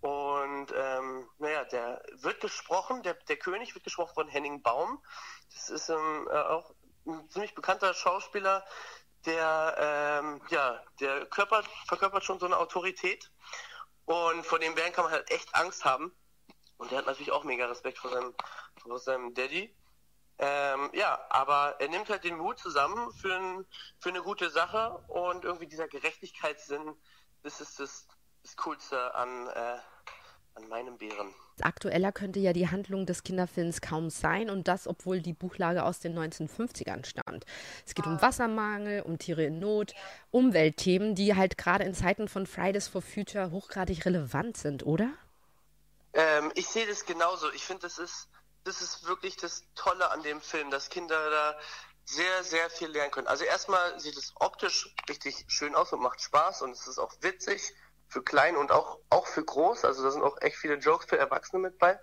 Und 0.00 0.72
ähm, 0.74 1.28
naja, 1.38 1.64
der 1.64 2.02
wird 2.14 2.40
gesprochen, 2.40 3.02
der, 3.02 3.14
der 3.14 3.36
König 3.36 3.74
wird 3.74 3.84
gesprochen 3.84 4.14
von 4.14 4.28
Henning 4.28 4.60
Baum. 4.62 5.02
Das 5.54 5.70
ist 5.70 5.88
ähm, 5.90 6.28
äh, 6.30 6.38
auch 6.38 6.74
ein 7.06 7.28
ziemlich 7.30 7.54
bekannter 7.54 7.94
Schauspieler, 7.94 8.64
der 9.26 9.76
ähm, 9.78 10.42
ja, 10.50 10.82
der 11.00 11.26
körpert, 11.26 11.66
verkörpert 11.86 12.24
schon 12.24 12.40
so 12.40 12.46
eine 12.46 12.56
Autorität. 12.56 13.30
Und 14.04 14.44
vor 14.44 14.58
dem 14.58 14.74
Bären 14.74 14.92
kann 14.92 15.04
man 15.04 15.12
halt 15.12 15.30
echt 15.30 15.54
Angst 15.54 15.84
haben. 15.84 16.12
Und 16.78 16.90
der 16.90 16.98
hat 16.98 17.06
natürlich 17.06 17.30
auch 17.30 17.44
mega 17.44 17.66
Respekt 17.66 17.98
vor 17.98 18.10
seinem, 18.10 18.34
vor 18.82 18.98
seinem 18.98 19.34
Daddy. 19.34 19.72
Ähm, 20.38 20.90
ja, 20.94 21.20
aber 21.30 21.76
er 21.78 21.88
nimmt 21.88 22.08
halt 22.08 22.24
den 22.24 22.36
Mut 22.36 22.58
zusammen 22.58 23.12
für, 23.12 23.34
ein, 23.34 23.66
für 23.98 24.08
eine 24.08 24.22
gute 24.22 24.50
Sache 24.50 24.98
und 25.08 25.44
irgendwie 25.44 25.66
dieser 25.66 25.88
Gerechtigkeitssinn, 25.88 26.94
das 27.42 27.60
ist 27.60 27.78
das, 27.78 28.06
das 28.42 28.56
Coolste 28.56 29.14
an, 29.14 29.46
äh, 29.48 29.78
an 30.54 30.68
meinem 30.68 30.98
Bären. 30.98 31.34
Aktueller 31.60 32.12
könnte 32.12 32.40
ja 32.40 32.52
die 32.52 32.68
Handlung 32.70 33.06
des 33.06 33.22
Kinderfilms 33.22 33.80
kaum 33.80 34.10
sein 34.10 34.50
und 34.50 34.68
das, 34.68 34.88
obwohl 34.88 35.20
die 35.20 35.32
Buchlage 35.32 35.84
aus 35.84 36.00
den 36.00 36.18
1950ern 36.18 37.04
stammt. 37.04 37.44
Es 37.86 37.94
geht 37.94 38.06
um 38.06 38.20
Wassermangel, 38.20 39.02
um 39.02 39.18
Tiere 39.18 39.44
in 39.44 39.58
Not, 39.58 39.94
Umweltthemen, 40.30 41.14
die 41.14 41.36
halt 41.36 41.58
gerade 41.58 41.84
in 41.84 41.94
Zeiten 41.94 42.28
von 42.28 42.46
Fridays 42.46 42.88
for 42.88 43.02
Future 43.02 43.50
hochgradig 43.50 44.04
relevant 44.04 44.56
sind, 44.56 44.84
oder? 44.84 45.10
Ähm, 46.14 46.52
ich 46.54 46.66
sehe 46.66 46.86
das 46.86 47.06
genauso. 47.06 47.50
Ich 47.52 47.64
finde, 47.64 47.82
das 47.82 47.98
ist, 47.98 48.28
das 48.64 48.80
ist 48.80 49.06
wirklich 49.06 49.36
das 49.36 49.64
Tolle 49.74 50.10
an 50.10 50.22
dem 50.22 50.40
Film, 50.40 50.70
dass 50.70 50.88
Kinder 50.88 51.30
da 51.30 51.58
sehr, 52.04 52.44
sehr 52.44 52.68
viel 52.70 52.88
lernen 52.88 53.10
können. 53.10 53.28
Also 53.28 53.44
erstmal 53.44 53.98
sieht 54.00 54.16
es 54.16 54.32
optisch 54.36 54.94
richtig 55.08 55.44
schön 55.48 55.74
aus 55.74 55.92
und 55.92 56.00
macht 56.00 56.20
Spaß 56.20 56.62
und 56.62 56.72
es 56.72 56.86
ist 56.86 56.98
auch 56.98 57.12
witzig 57.20 57.74
für 58.08 58.22
klein 58.22 58.56
und 58.56 58.72
auch, 58.72 58.98
auch 59.08 59.26
für 59.26 59.44
groß. 59.44 59.84
Also 59.84 60.02
da 60.02 60.10
sind 60.10 60.22
auch 60.22 60.40
echt 60.40 60.56
viele 60.56 60.74
Jokes 60.74 61.06
für 61.06 61.18
Erwachsene 61.18 61.60
mit 61.60 61.78
bei. 61.78 61.98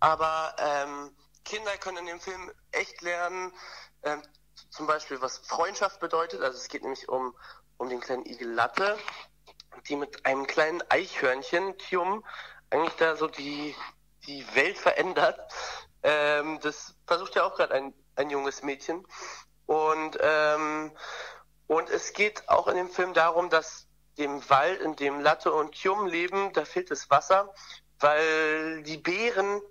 Aber 0.00 0.54
ähm, 0.58 1.16
Kinder 1.44 1.76
können 1.78 1.98
in 1.98 2.06
dem 2.06 2.20
Film 2.20 2.52
echt 2.70 3.00
lernen, 3.02 3.52
ähm, 4.02 4.22
zum 4.70 4.86
Beispiel 4.86 5.20
was 5.20 5.38
Freundschaft 5.38 6.00
bedeutet. 6.00 6.42
Also 6.42 6.58
es 6.58 6.68
geht 6.68 6.82
nämlich 6.82 7.08
um, 7.08 7.36
um 7.78 7.88
den 7.88 8.00
kleinen 8.00 8.26
Igel 8.26 8.52
Latte, 8.52 8.98
die 9.88 9.96
mit 9.96 10.24
einem 10.26 10.46
kleinen 10.46 10.82
Eichhörnchen, 10.90 11.76
Tium, 11.78 12.24
eigentlich 12.70 12.94
da 12.96 13.16
so 13.16 13.26
die, 13.26 13.74
die 14.26 14.46
Welt 14.54 14.78
verändert. 14.78 15.38
Ähm, 16.02 16.58
das 16.60 16.94
versucht 17.06 17.34
ja 17.34 17.44
auch 17.44 17.56
gerade 17.56 17.74
ein, 17.74 17.94
ein 18.16 18.30
junges 18.30 18.62
Mädchen. 18.62 19.06
Und, 19.66 20.18
ähm, 20.20 20.92
und 21.66 21.90
es 21.90 22.12
geht 22.12 22.48
auch 22.48 22.68
in 22.68 22.76
dem 22.76 22.90
Film 22.90 23.14
darum, 23.14 23.50
dass 23.50 23.86
dem 24.18 24.48
Wald, 24.50 24.80
in 24.80 24.96
dem 24.96 25.20
Latte 25.20 25.52
und 25.52 25.72
Tjum 25.72 26.06
leben, 26.06 26.52
da 26.52 26.64
fehlt 26.64 26.90
das 26.90 27.10
Wasser, 27.10 27.52
weil 27.98 28.82
die 28.82 28.98
Bären 28.98 29.62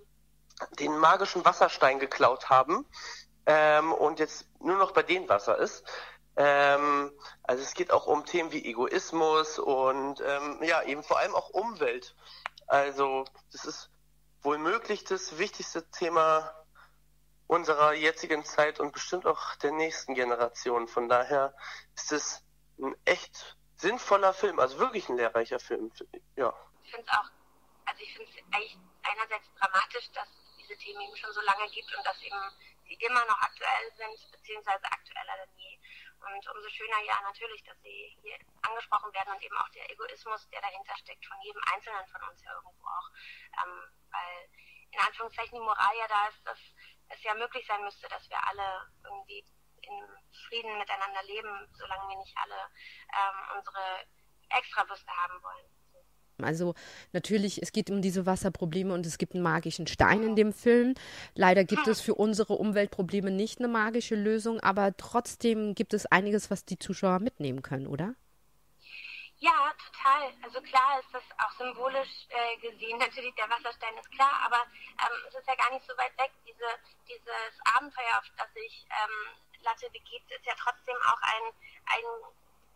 den 0.80 0.98
magischen 0.98 1.46
Wasserstein 1.46 2.00
geklaut 2.00 2.50
haben 2.50 2.86
ähm, 3.46 3.92
und 3.92 4.20
jetzt 4.20 4.48
nur 4.60 4.78
noch 4.78 4.92
bei 4.92 5.04
denen 5.04 5.30
Wasser 5.30 5.58
ist. 5.58 5.84
Ähm, 6.38 7.12
also 7.44 7.62
es 7.62 7.74
geht 7.74 7.92
auch 7.92 8.08
um 8.08 8.26
Themen 8.26 8.52
wie 8.52 8.66
Egoismus 8.66 9.60
und 9.60 10.22
ähm, 10.26 10.60
ja, 10.64 10.82
eben 10.84 11.04
vor 11.04 11.20
allem 11.20 11.36
auch 11.36 11.50
Umwelt. 11.50 12.16
Also 12.68 13.26
das 13.52 13.66
ist 13.66 13.91
wohl 14.42 14.58
möglich 14.58 15.04
das 15.04 15.38
wichtigste 15.38 15.90
Thema 15.92 16.54
unserer 17.48 17.94
jetzigen 17.94 18.46
Zeit 18.46 18.80
und 18.80 18.94
bestimmt 18.94 19.26
auch 19.26 19.56
der 19.56 19.72
nächsten 19.72 20.16
Generation. 20.16 20.88
Von 20.88 21.10
daher 21.10 21.54
ist 21.96 22.12
es 22.12 22.44
ein 22.80 22.96
echt 23.06 23.58
sinnvoller 23.76 24.34
Film, 24.34 24.60
also 24.60 24.80
wirklich 24.80 25.10
ein 25.10 25.18
lehrreicher 25.18 25.60
Film. 25.60 25.92
Ja. 26.36 26.54
Ich 26.84 26.92
finde 26.92 27.08
es 27.08 27.18
auch, 27.18 27.30
also 27.86 28.02
ich 28.02 28.14
finde 28.16 28.32
es 28.32 28.56
eigentlich 28.56 28.78
einerseits 29.04 29.48
dramatisch, 29.60 30.10
dass 30.14 30.28
es 30.30 30.56
diese 30.58 30.78
Themen 30.78 31.02
eben 31.02 31.16
schon 31.18 31.34
so 31.34 31.42
lange 31.42 31.70
gibt 31.72 31.94
und 31.96 32.06
dass 32.06 32.22
eben 32.22 32.40
sie 32.88 32.94
immer 32.94 33.26
noch 33.26 33.42
aktuell 33.42 33.92
sind, 33.98 34.32
beziehungsweise 34.32 34.86
aktueller 34.86 35.34
denn 35.46 35.58
je. 35.58 35.78
Und 36.22 36.48
umso 36.56 36.70
schöner 36.70 37.00
ja 37.02 37.20
natürlich, 37.22 37.64
dass 37.64 37.80
sie 37.82 38.16
hier 38.22 38.38
angesprochen 38.62 39.12
werden 39.14 39.34
und 39.34 39.42
eben 39.42 39.58
auch 39.58 39.70
der 39.70 39.90
Egoismus, 39.90 40.48
der 40.50 40.62
dahinter 40.62 40.96
steckt, 40.98 41.26
von 41.26 41.42
jedem 41.42 41.62
Einzelnen 41.74 42.08
von 42.08 42.22
uns 42.30 42.44
ja 42.44 42.54
irgendwo 42.54 42.86
auch. 42.86 43.10
Ähm, 43.64 43.82
weil 44.12 44.50
in 44.92 45.00
Anführungszeichen 45.00 45.58
die 45.58 45.66
Moral 45.66 45.96
ja 45.98 46.08
da 46.08 46.28
ist, 46.28 46.46
dass 46.46 46.60
es 47.10 47.24
ja 47.24 47.34
möglich 47.34 47.66
sein 47.66 47.84
müsste, 47.84 48.08
dass 48.10 48.30
wir 48.30 48.38
alle 48.48 48.92
irgendwie 49.04 49.46
in 49.82 50.08
Frieden 50.48 50.78
miteinander 50.78 51.24
leben, 51.24 51.68
solange 51.74 52.08
wir 52.10 52.18
nicht 52.18 52.38
alle 52.38 52.70
ähm, 53.14 53.58
unsere 53.58 54.06
Extrabüste 54.50 55.12
haben 55.12 55.42
wollen. 55.42 55.81
Also 56.44 56.76
natürlich, 57.14 57.62
es 57.62 57.72
geht 57.72 57.90
um 57.90 58.02
diese 58.02 58.26
Wasserprobleme 58.26 58.94
und 58.94 59.06
es 59.06 59.18
gibt 59.18 59.34
einen 59.34 59.44
magischen 59.44 59.88
Stein 59.88 60.24
in 60.24 60.36
dem 60.36 60.54
Film. 60.54 60.96
Leider 61.36 61.64
gibt 61.64 61.88
es 61.88 62.02
für 62.02 62.16
unsere 62.16 62.54
Umweltprobleme 62.54 63.32
nicht 63.32 63.60
eine 63.60 63.68
magische 63.68 64.16
Lösung, 64.16 64.60
aber 64.60 64.96
trotzdem 64.98 65.76
gibt 65.76 65.94
es 65.94 66.06
einiges, 66.06 66.52
was 66.52 66.66
die 66.66 66.80
Zuschauer 66.80 67.20
mitnehmen 67.20 67.62
können, 67.62 67.88
oder? 67.88 68.16
Ja, 69.42 69.74
total. 69.74 70.32
Also 70.44 70.62
klar 70.62 71.00
ist 71.00 71.10
das 71.12 71.24
auch 71.40 71.52
symbolisch 71.58 72.28
äh, 72.30 72.58
gesehen. 72.58 72.98
Natürlich, 73.00 73.34
der 73.34 73.50
Wasserstein 73.50 73.98
ist 73.98 74.12
klar, 74.12 74.40
aber 74.46 74.62
ähm, 75.02 75.18
es 75.28 75.34
ist 75.34 75.48
ja 75.48 75.56
gar 75.56 75.72
nicht 75.72 75.86
so 75.88 75.98
weit 75.98 76.16
weg. 76.20 76.32
Diese, 76.46 76.70
dieses 77.10 77.54
Abenteuer, 77.76 78.20
auf 78.20 78.30
das 78.38 78.54
sich 78.54 78.86
ähm, 78.86 79.34
Latte 79.64 79.90
begeht, 79.90 80.22
ist 80.30 80.46
ja 80.46 80.54
trotzdem 80.58 80.96
auch 81.10 81.22
ein, 81.22 81.46
ein 81.90 82.06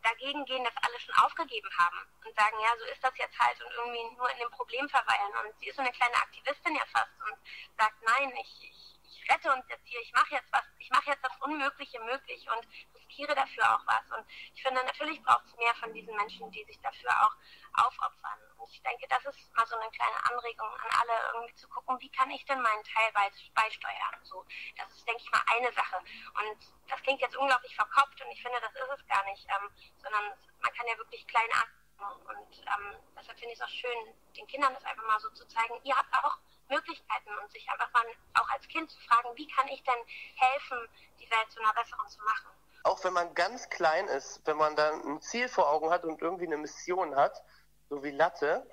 dagegen 0.05 0.45
gehen, 0.45 0.63
dass 0.63 0.77
alle 0.77 0.99
schon 0.99 1.15
aufgegeben 1.15 1.69
haben 1.77 1.99
und 2.23 2.35
sagen, 2.35 2.55
ja, 2.61 2.71
so 2.77 2.85
ist 2.85 3.03
das 3.03 3.17
jetzt 3.17 3.37
halt 3.39 3.59
und 3.61 3.71
irgendwie 3.73 4.15
nur 4.15 4.29
in 4.29 4.37
dem 4.37 4.51
Problem 4.51 4.87
verweilen. 4.89 5.33
Und 5.43 5.59
sie 5.59 5.67
ist 5.67 5.75
so 5.75 5.81
eine 5.81 5.91
kleine 5.91 6.15
Aktivistin 6.15 6.75
ja 6.75 6.85
fast 6.93 7.11
und 7.25 7.37
sagt, 7.77 7.97
nein, 8.05 8.31
ich, 8.37 8.69
ich, 8.69 8.99
ich 9.03 9.29
rette 9.29 9.51
uns 9.51 9.65
jetzt 9.67 9.85
hier, 9.85 9.99
ich 10.01 10.13
mache 10.13 10.35
jetzt 10.35 10.51
was, 10.53 10.63
ich 10.77 10.89
mache 10.91 11.09
jetzt 11.09 11.23
das 11.23 11.34
Unmögliche 11.45 11.99
möglich 12.01 12.45
und 12.49 12.67
riskiere 12.95 13.35
dafür 13.35 13.63
auch 13.75 13.85
was. 13.85 14.17
Und 14.17 14.25
ich 14.53 14.61
finde, 14.61 14.83
natürlich 14.83 15.21
braucht 15.23 15.45
es 15.45 15.55
mehr 15.57 15.73
von 15.75 15.93
diesen 15.93 16.15
Menschen, 16.15 16.51
die 16.51 16.63
sich 16.65 16.79
dafür 16.81 17.11
auch 17.11 17.85
aufopfern. 17.85 18.39
Und 18.57 18.69
ich 18.69 18.81
denke, 18.81 19.07
das 19.07 19.23
ist 19.25 19.55
mal 19.55 19.65
so 19.67 19.75
eine 19.77 19.89
kleine 19.91 20.17
Anregung 20.29 20.67
an 20.67 20.89
alle, 21.01 21.33
irgendwie 21.33 21.55
zu 21.55 21.67
gucken, 21.67 21.99
wie 21.99 22.09
kann 22.09 22.29
ich 22.31 22.45
denn 22.45 22.61
meinen 22.61 22.83
Teil 22.83 23.11
beisteuern. 23.53 24.15
So, 24.23 24.45
das 24.77 24.91
ist, 24.91 25.07
denke 25.07 25.21
ich 25.21 25.31
mal, 25.31 25.43
eine 25.47 25.71
Sache. 25.73 25.97
Und 25.97 26.57
das 26.87 27.01
klingt 27.03 27.21
jetzt 27.21 27.37
unglaublich 27.37 27.75
verkopft 27.75 28.19
und 28.21 28.31
ich 28.31 28.41
finde, 28.41 28.59
das 28.61 28.73
ist 28.73 28.99
es 28.99 29.07
gar 29.07 29.23
nicht, 29.25 29.45
ähm, 29.49 29.69
sondern 30.01 30.33
man 30.61 30.73
kann 30.73 30.87
ja 30.87 30.97
wirklich 30.97 31.25
klein 31.27 31.49
anfangen. 31.51 32.21
Und 32.25 32.57
ähm, 32.59 32.99
deshalb 33.15 33.39
finde 33.39 33.53
ich 33.53 33.59
es 33.59 33.65
auch 33.65 33.69
schön, 33.69 34.13
den 34.35 34.47
Kindern 34.47 34.73
das 34.73 34.83
einfach 34.85 35.05
mal 35.05 35.19
so 35.19 35.29
zu 35.31 35.47
zeigen. 35.47 35.79
Ihr 35.83 35.95
habt 35.95 36.13
auch 36.13 36.37
Möglichkeiten 36.69 37.29
und 37.41 37.51
sich 37.51 37.69
einfach 37.69 37.91
mal 37.93 38.03
auch 38.35 38.49
als 38.49 38.67
Kind 38.67 38.89
zu 38.89 38.99
fragen, 39.01 39.29
wie 39.35 39.47
kann 39.47 39.67
ich 39.67 39.83
denn 39.83 39.95
helfen, 40.35 40.77
die 41.19 41.29
Welt 41.29 41.51
zu 41.51 41.59
einer 41.59 41.73
besseren 41.73 42.07
zu 42.07 42.19
machen. 42.23 42.49
Auch 42.83 43.03
wenn 43.03 43.13
man 43.13 43.33
ganz 43.33 43.69
klein 43.69 44.07
ist, 44.07 44.41
wenn 44.45 44.57
man 44.57 44.75
dann 44.75 45.01
ein 45.01 45.21
Ziel 45.21 45.49
vor 45.49 45.69
Augen 45.69 45.89
hat 45.89 46.03
und 46.03 46.21
irgendwie 46.21 46.45
eine 46.45 46.57
Mission 46.57 47.15
hat, 47.15 47.43
so 47.89 48.03
wie 48.03 48.11
Latte, 48.11 48.69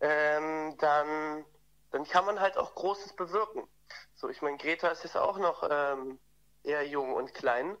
ähm, 0.00 0.76
dann, 0.78 1.44
dann 1.90 2.04
kann 2.04 2.26
man 2.26 2.40
halt 2.40 2.56
auch 2.56 2.74
Großes 2.74 3.16
bewirken. 3.16 3.66
So, 4.14 4.28
ich 4.28 4.42
meine, 4.42 4.58
Greta 4.58 4.88
ist 4.88 5.04
jetzt 5.04 5.16
auch 5.16 5.38
noch 5.38 5.66
ähm, 5.70 6.18
eher 6.62 6.86
jung 6.86 7.14
und 7.14 7.34
klein 7.34 7.76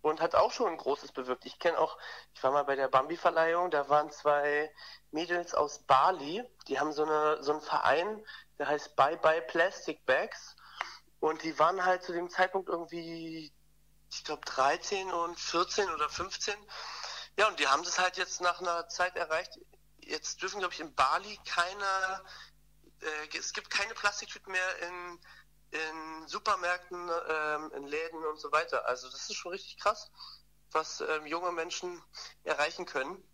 und 0.00 0.20
hat 0.20 0.34
auch 0.34 0.52
schon 0.52 0.68
ein 0.68 0.76
Großes 0.76 1.12
bewirkt. 1.12 1.46
Ich 1.46 1.58
kenne 1.58 1.78
auch, 1.78 1.96
ich 2.34 2.42
war 2.42 2.50
mal 2.50 2.64
bei 2.64 2.76
der 2.76 2.88
Bambi-Verleihung, 2.88 3.70
da 3.70 3.88
waren 3.88 4.10
zwei 4.10 4.72
Mädels 5.12 5.54
aus 5.54 5.78
Bali, 5.80 6.44
die 6.66 6.80
haben 6.80 6.92
so, 6.92 7.04
eine, 7.04 7.42
so 7.42 7.52
einen 7.52 7.60
Verein, 7.60 8.24
der 8.62 8.68
heißt 8.68 8.94
Bye 8.94 9.16
Bye 9.16 9.42
Plastic 9.42 10.06
Bags 10.06 10.54
und 11.18 11.42
die 11.42 11.58
waren 11.58 11.84
halt 11.84 12.04
zu 12.04 12.12
dem 12.12 12.30
Zeitpunkt 12.30 12.68
irgendwie, 12.68 13.52
ich 14.08 14.22
glaube 14.22 14.44
13 14.44 15.12
und 15.12 15.36
14 15.36 15.90
oder 15.90 16.08
15. 16.08 16.54
Ja, 17.36 17.48
und 17.48 17.58
die 17.58 17.66
haben 17.66 17.82
das 17.82 17.98
halt 17.98 18.18
jetzt 18.18 18.40
nach 18.40 18.60
einer 18.60 18.88
Zeit 18.88 19.16
erreicht, 19.16 19.58
jetzt 19.98 20.40
dürfen, 20.42 20.60
glaube 20.60 20.74
ich, 20.74 20.78
in 20.78 20.94
Bali 20.94 21.40
keine, 21.44 22.22
äh, 23.00 23.36
es 23.36 23.52
gibt 23.52 23.68
keine 23.68 23.94
Plastiktüten 23.94 24.52
mehr 24.52 24.78
in, 24.82 25.20
in 25.72 26.28
Supermärkten, 26.28 27.10
ähm, 27.30 27.72
in 27.74 27.88
Läden 27.88 28.24
und 28.26 28.38
so 28.38 28.52
weiter. 28.52 28.86
Also 28.86 29.10
das 29.10 29.28
ist 29.28 29.34
schon 29.34 29.50
richtig 29.50 29.76
krass, 29.78 30.08
was 30.70 31.00
ähm, 31.00 31.26
junge 31.26 31.50
Menschen 31.50 32.00
erreichen 32.44 32.86
können. 32.86 33.28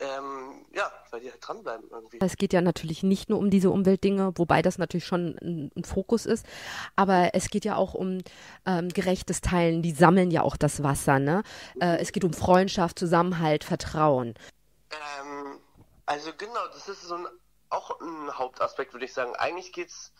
Ähm, 0.00 0.64
ja, 0.72 0.90
weil 1.10 1.20
die 1.20 1.30
halt 1.30 1.46
dranbleiben 1.46 1.90
irgendwie. 1.90 2.18
Es 2.22 2.36
geht 2.36 2.54
ja 2.54 2.62
natürlich 2.62 3.02
nicht 3.02 3.28
nur 3.28 3.38
um 3.38 3.50
diese 3.50 3.70
Umweltdinge, 3.70 4.32
wobei 4.36 4.62
das 4.62 4.78
natürlich 4.78 5.04
schon 5.04 5.36
ein, 5.42 5.70
ein 5.76 5.84
Fokus 5.84 6.24
ist, 6.24 6.46
aber 6.96 7.34
es 7.34 7.50
geht 7.50 7.66
ja 7.66 7.76
auch 7.76 7.92
um 7.92 8.22
ähm, 8.64 8.88
gerechtes 8.88 9.42
Teilen. 9.42 9.82
Die 9.82 9.92
sammeln 9.92 10.30
ja 10.30 10.40
auch 10.40 10.56
das 10.56 10.82
Wasser, 10.82 11.18
ne? 11.18 11.42
Äh, 11.80 11.98
es 11.98 12.12
geht 12.12 12.24
um 12.24 12.32
Freundschaft, 12.32 12.98
Zusammenhalt, 12.98 13.62
Vertrauen. 13.62 14.34
Ähm, 14.90 15.60
also 16.06 16.30
genau, 16.34 16.66
das 16.72 16.88
ist 16.88 17.02
so 17.02 17.16
ein, 17.16 17.26
auch 17.68 18.00
ein 18.00 18.38
Hauptaspekt, 18.38 18.94
würde 18.94 19.04
ich 19.04 19.12
sagen. 19.12 19.34
Eigentlich 19.36 19.70
geht 19.72 19.90
es 19.90 20.12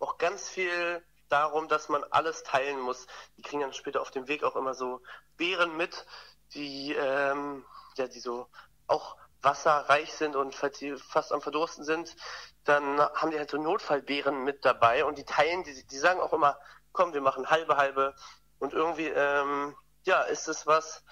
auch 0.00 0.18
ganz 0.18 0.48
viel 0.48 1.00
darum, 1.28 1.68
dass 1.68 1.88
man 1.88 2.02
alles 2.10 2.42
teilen 2.42 2.80
muss. 2.80 3.06
Die 3.36 3.42
kriegen 3.42 3.62
dann 3.62 3.72
später 3.72 4.00
auf 4.00 4.10
dem 4.10 4.26
Weg 4.26 4.42
auch 4.42 4.56
immer 4.56 4.74
so 4.74 5.00
Beeren 5.36 5.76
mit, 5.76 6.06
die, 6.54 6.92
ähm, 6.92 7.64
ja, 7.96 8.08
die 8.08 8.20
so 8.20 8.48
auch 8.88 9.16
wasserreich 9.42 10.12
sind 10.12 10.36
und 10.36 10.54
falls 10.54 10.78
sie 10.78 10.96
fast 10.96 11.32
am 11.32 11.40
Verdursten 11.40 11.84
sind, 11.84 12.16
dann 12.64 13.00
haben 13.00 13.30
die 13.30 13.38
halt 13.38 13.50
so 13.50 13.56
Notfallbeeren 13.56 14.44
mit 14.44 14.64
dabei 14.64 15.04
und 15.04 15.18
die 15.18 15.24
teilen, 15.24 15.64
die, 15.64 15.86
die 15.86 15.98
sagen 15.98 16.20
auch 16.20 16.32
immer, 16.32 16.58
komm, 16.92 17.12
wir 17.14 17.20
machen 17.20 17.50
halbe, 17.50 17.76
halbe 17.76 18.14
und 18.58 18.72
irgendwie, 18.72 19.08
ähm, 19.08 19.76
ja, 20.04 20.22
ist 20.22 20.48
es 20.48 20.66
was, 20.66 21.04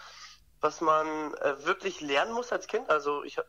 was 0.61 0.80
man 0.80 1.35
äh, 1.35 1.64
wirklich 1.64 2.00
lernen 2.00 2.33
muss 2.33 2.52
als 2.52 2.66
Kind. 2.66 2.90
Also 2.90 3.23
ich 3.23 3.38
habe 3.38 3.49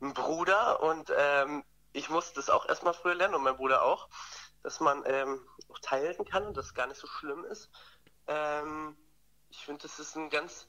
einen 0.00 0.14
Bruder 0.14 0.82
und 0.82 1.12
ähm, 1.16 1.64
ich 1.92 2.10
musste 2.10 2.34
das 2.34 2.50
auch 2.50 2.68
erstmal 2.68 2.94
früher 2.94 3.14
lernen 3.14 3.34
und 3.34 3.42
mein 3.42 3.56
Bruder 3.56 3.82
auch, 3.82 4.08
dass 4.62 4.80
man 4.80 5.02
ähm, 5.06 5.46
auch 5.68 5.78
teilen 5.78 6.24
kann 6.24 6.46
und 6.46 6.56
das 6.56 6.74
gar 6.74 6.86
nicht 6.86 7.00
so 7.00 7.06
schlimm 7.06 7.44
ist. 7.44 7.70
Ähm, 8.26 8.96
ich 9.48 9.64
finde, 9.64 9.82
das 9.82 9.98
ist 9.98 10.16
ein 10.16 10.30
ganz, 10.30 10.68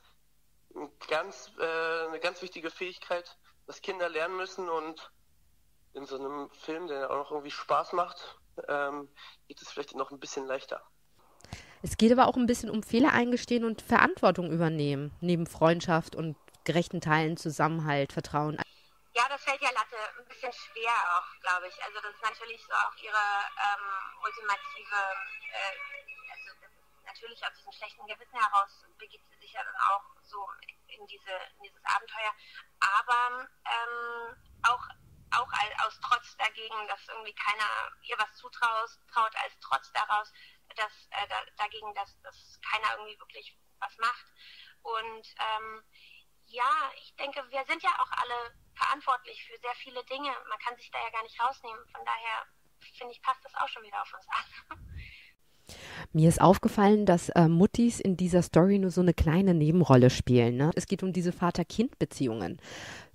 ein 0.76 0.90
ganz, 1.08 1.52
äh, 1.60 2.08
eine 2.08 2.20
ganz 2.20 2.42
wichtige 2.42 2.72
Fähigkeit, 2.72 3.38
dass 3.68 3.82
Kinder 3.82 4.10
lernen 4.10 4.38
müssen 4.38 4.70
und 4.70 5.12
in 5.94 6.06
so 6.06 6.18
einem 6.18 6.50
Film, 6.52 6.88
der 6.88 7.10
auch 7.12 7.18
noch 7.18 7.32
irgendwie 7.32 7.52
Spaß 7.52 7.94
macht, 7.94 8.40
ähm, 8.68 9.10
geht 9.48 9.62
es 9.62 9.72
vielleicht 9.72 9.96
noch 9.96 10.12
ein 10.12 10.20
bisschen 10.20 10.46
leichter. 10.46 10.82
Es 11.84 11.98
geht 11.98 12.12
aber 12.12 12.28
auch 12.28 12.38
ein 12.38 12.46
bisschen 12.46 12.70
um 12.70 12.84
Fehler 12.84 13.12
eingestehen 13.12 13.66
und 13.66 13.82
Verantwortung 13.82 14.52
übernehmen, 14.52 15.12
neben 15.20 15.48
Freundschaft 15.48 16.16
und 16.16 16.38
gerechten 16.64 17.02
Teilen, 17.02 17.38
Zusammenhalt, 17.38 18.14
Vertrauen. 18.14 18.62
Ja, 19.14 19.24
das 19.28 19.42
fällt 19.42 19.62
ja 19.62 19.70
Latte 19.72 19.98
ein 20.20 20.28
bisschen 20.28 20.54
schwer 20.54 20.94
auch, 21.18 21.42
glaube 21.42 21.68
ich. 21.68 21.84
Also 21.84 22.00
das 22.02 22.14
ist 22.14 22.24
natürlich 22.24 22.62
so 22.64 22.74
auch 22.74 22.96
ihre 23.02 23.26
ähm, 23.60 23.86
ultimative, 24.24 25.02
äh, 25.52 25.76
also 26.32 26.61
natürlich 27.12 27.46
aus 27.46 27.54
diesem 27.58 27.72
schlechten 27.72 28.08
Gewissen 28.08 28.40
heraus 28.40 28.86
begibt 28.98 29.28
sie 29.30 29.38
sich 29.40 29.54
ja 29.54 29.64
dann 29.64 29.76
auch 29.76 30.04
so 30.24 30.48
in, 30.88 31.06
diese, 31.08 31.32
in 31.58 31.64
dieses 31.64 31.84
Abenteuer. 31.84 32.34
Aber 32.80 33.48
ähm, 33.66 34.36
auch 34.64 34.88
auch 35.34 35.48
aus 35.86 35.98
Trotz 36.02 36.36
dagegen, 36.36 36.88
dass 36.90 37.08
irgendwie 37.08 37.34
keiner 37.34 37.90
ihr 38.02 38.18
was 38.18 38.36
zutraut, 38.36 38.90
traut 39.14 39.34
als 39.38 39.58
Trotz 39.62 39.90
daraus, 39.94 40.30
dass 40.76 41.08
äh, 41.12 41.28
da, 41.30 41.38
dagegen, 41.56 41.94
dass, 41.94 42.20
dass 42.22 42.60
keiner 42.70 42.98
irgendwie 42.98 43.18
wirklich 43.18 43.58
was 43.80 43.98
macht. 43.98 44.26
Und 44.82 45.36
ähm, 45.40 45.84
ja, 46.48 46.92
ich 46.98 47.16
denke, 47.16 47.50
wir 47.50 47.64
sind 47.66 47.82
ja 47.82 47.92
auch 48.00 48.12
alle 48.12 48.54
verantwortlich 48.76 49.42
für 49.46 49.58
sehr 49.60 49.76
viele 49.76 50.04
Dinge. 50.04 50.36
Man 50.50 50.60
kann 50.60 50.76
sich 50.76 50.92
da 50.92 51.00
ja 51.00 51.10
gar 51.12 51.24
nicht 51.24 51.40
rausnehmen. 51.40 51.88
Von 51.96 52.04
daher 52.04 52.46
finde 52.98 53.14
ich, 53.14 53.22
passt 53.22 53.44
das 53.46 53.56
auch 53.56 53.70
schon 53.70 53.84
wieder 53.84 54.02
auf 54.02 54.14
uns 54.14 54.28
an. 54.28 54.81
Mir 56.14 56.30
ist 56.30 56.42
aufgefallen, 56.42 57.06
dass 57.06 57.30
äh, 57.30 57.48
Muttis 57.48 58.00
in 58.00 58.18
dieser 58.18 58.42
Story 58.42 58.80
nur 58.80 58.92
so 58.92 59.02
eine 59.02 59.14
kleine 59.14 59.54
Nebenrolle 59.54 60.10
spielen. 60.10 60.58
Ne? 60.58 60.72
Es 60.76 60.88
geht 60.88 61.04
um 61.04 61.14
diese 61.14 61.32
Vater-Kind-Beziehungen. 61.32 62.60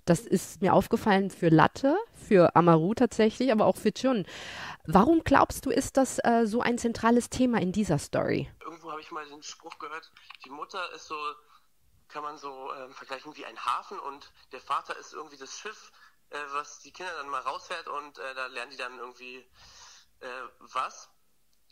Das 0.07 0.21
ist 0.21 0.61
mir 0.61 0.73
aufgefallen 0.73 1.29
für 1.29 1.49
Latte, 1.49 1.97
für 2.13 2.55
Amaru 2.55 2.93
tatsächlich, 2.93 3.51
aber 3.51 3.65
auch 3.65 3.75
für 3.75 3.93
Chun. 3.93 4.25
Warum 4.85 5.23
glaubst 5.25 5.65
du, 5.65 5.69
ist 5.69 5.97
das 5.97 6.19
äh, 6.23 6.45
so 6.45 6.61
ein 6.61 6.77
zentrales 6.77 7.29
Thema 7.29 7.59
in 7.59 7.73
dieser 7.73 7.97
Story? 7.97 8.49
Irgendwo 8.61 8.89
habe 8.89 9.01
ich 9.01 9.11
mal 9.11 9.27
den 9.27 9.43
Spruch 9.43 9.77
gehört, 9.79 10.09
die 10.45 10.49
Mutter 10.49 10.81
ist 10.93 11.07
so, 11.07 11.15
kann 12.07 12.23
man 12.23 12.37
so 12.37 12.71
äh, 12.71 12.89
vergleichen 12.93 13.35
wie 13.35 13.43
ein 13.43 13.57
Hafen 13.57 13.99
und 13.99 14.31
der 14.53 14.61
Vater 14.61 14.97
ist 14.97 15.13
irgendwie 15.13 15.37
das 15.37 15.59
Schiff, 15.59 15.91
äh, 16.29 16.37
was 16.53 16.79
die 16.79 16.91
Kinder 16.91 17.11
dann 17.17 17.29
mal 17.29 17.41
rausfährt 17.41 17.89
und 17.89 18.17
äh, 18.17 18.33
da 18.33 18.47
lernen 18.47 18.71
die 18.71 18.77
dann 18.77 18.97
irgendwie 18.97 19.45
äh, 20.21 20.27
was. 20.73 21.09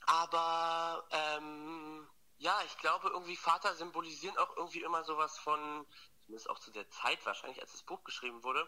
Aber 0.05 1.07
ähm, 1.12 2.07
ja, 2.38 2.57
ich 2.65 2.77
glaube, 2.77 3.09
irgendwie 3.09 3.35
Vater 3.35 3.74
symbolisieren 3.75 4.38
auch 4.38 4.55
irgendwie 4.57 4.81
immer 4.81 5.03
sowas 5.03 5.38
von 5.38 5.85
zumindest 6.25 6.50
auch 6.50 6.59
zu 6.59 6.71
der 6.71 6.89
Zeit 6.89 7.24
wahrscheinlich, 7.25 7.62
als 7.62 7.71
das 7.71 7.83
Buch 7.83 8.03
geschrieben 8.03 8.43
wurde, 8.43 8.67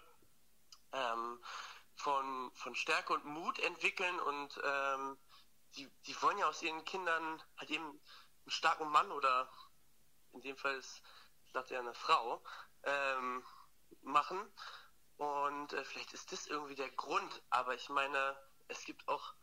ähm, 0.94 1.44
von, 1.96 2.52
von 2.54 2.76
Stärke 2.76 3.14
und 3.14 3.26
Mut 3.26 3.60
entwickeln 3.60 4.20
und 4.20 4.60
ähm, 4.64 5.18
die, 5.76 5.90
die 6.06 6.22
wollen 6.22 6.38
ja 6.38 6.48
aus 6.48 6.62
ihren 6.62 6.86
Kindern 6.86 7.44
halt 7.58 7.72
eben 7.72 7.86
einen 7.86 8.02
starken 8.48 8.90
Mann 8.90 9.12
oder 9.12 9.52
in 10.34 10.42
dem 10.42 10.58
Fall 10.58 10.76
ist 10.76 11.02
sagt 11.54 11.72
er 11.72 11.80
eine 11.80 11.94
Frau 11.94 12.44
ähm, 12.84 13.44
machen. 14.02 14.40
Und 15.18 15.74
äh, 15.74 15.84
vielleicht 15.84 16.14
ist 16.14 16.32
das 16.32 16.48
irgendwie 16.48 16.76
der 16.76 16.92
Grund, 16.92 17.42
aber 17.50 17.74
ich 17.74 17.90
meine, 17.90 18.38
es 18.68 18.84
gibt 18.86 19.08
auch 19.08 19.34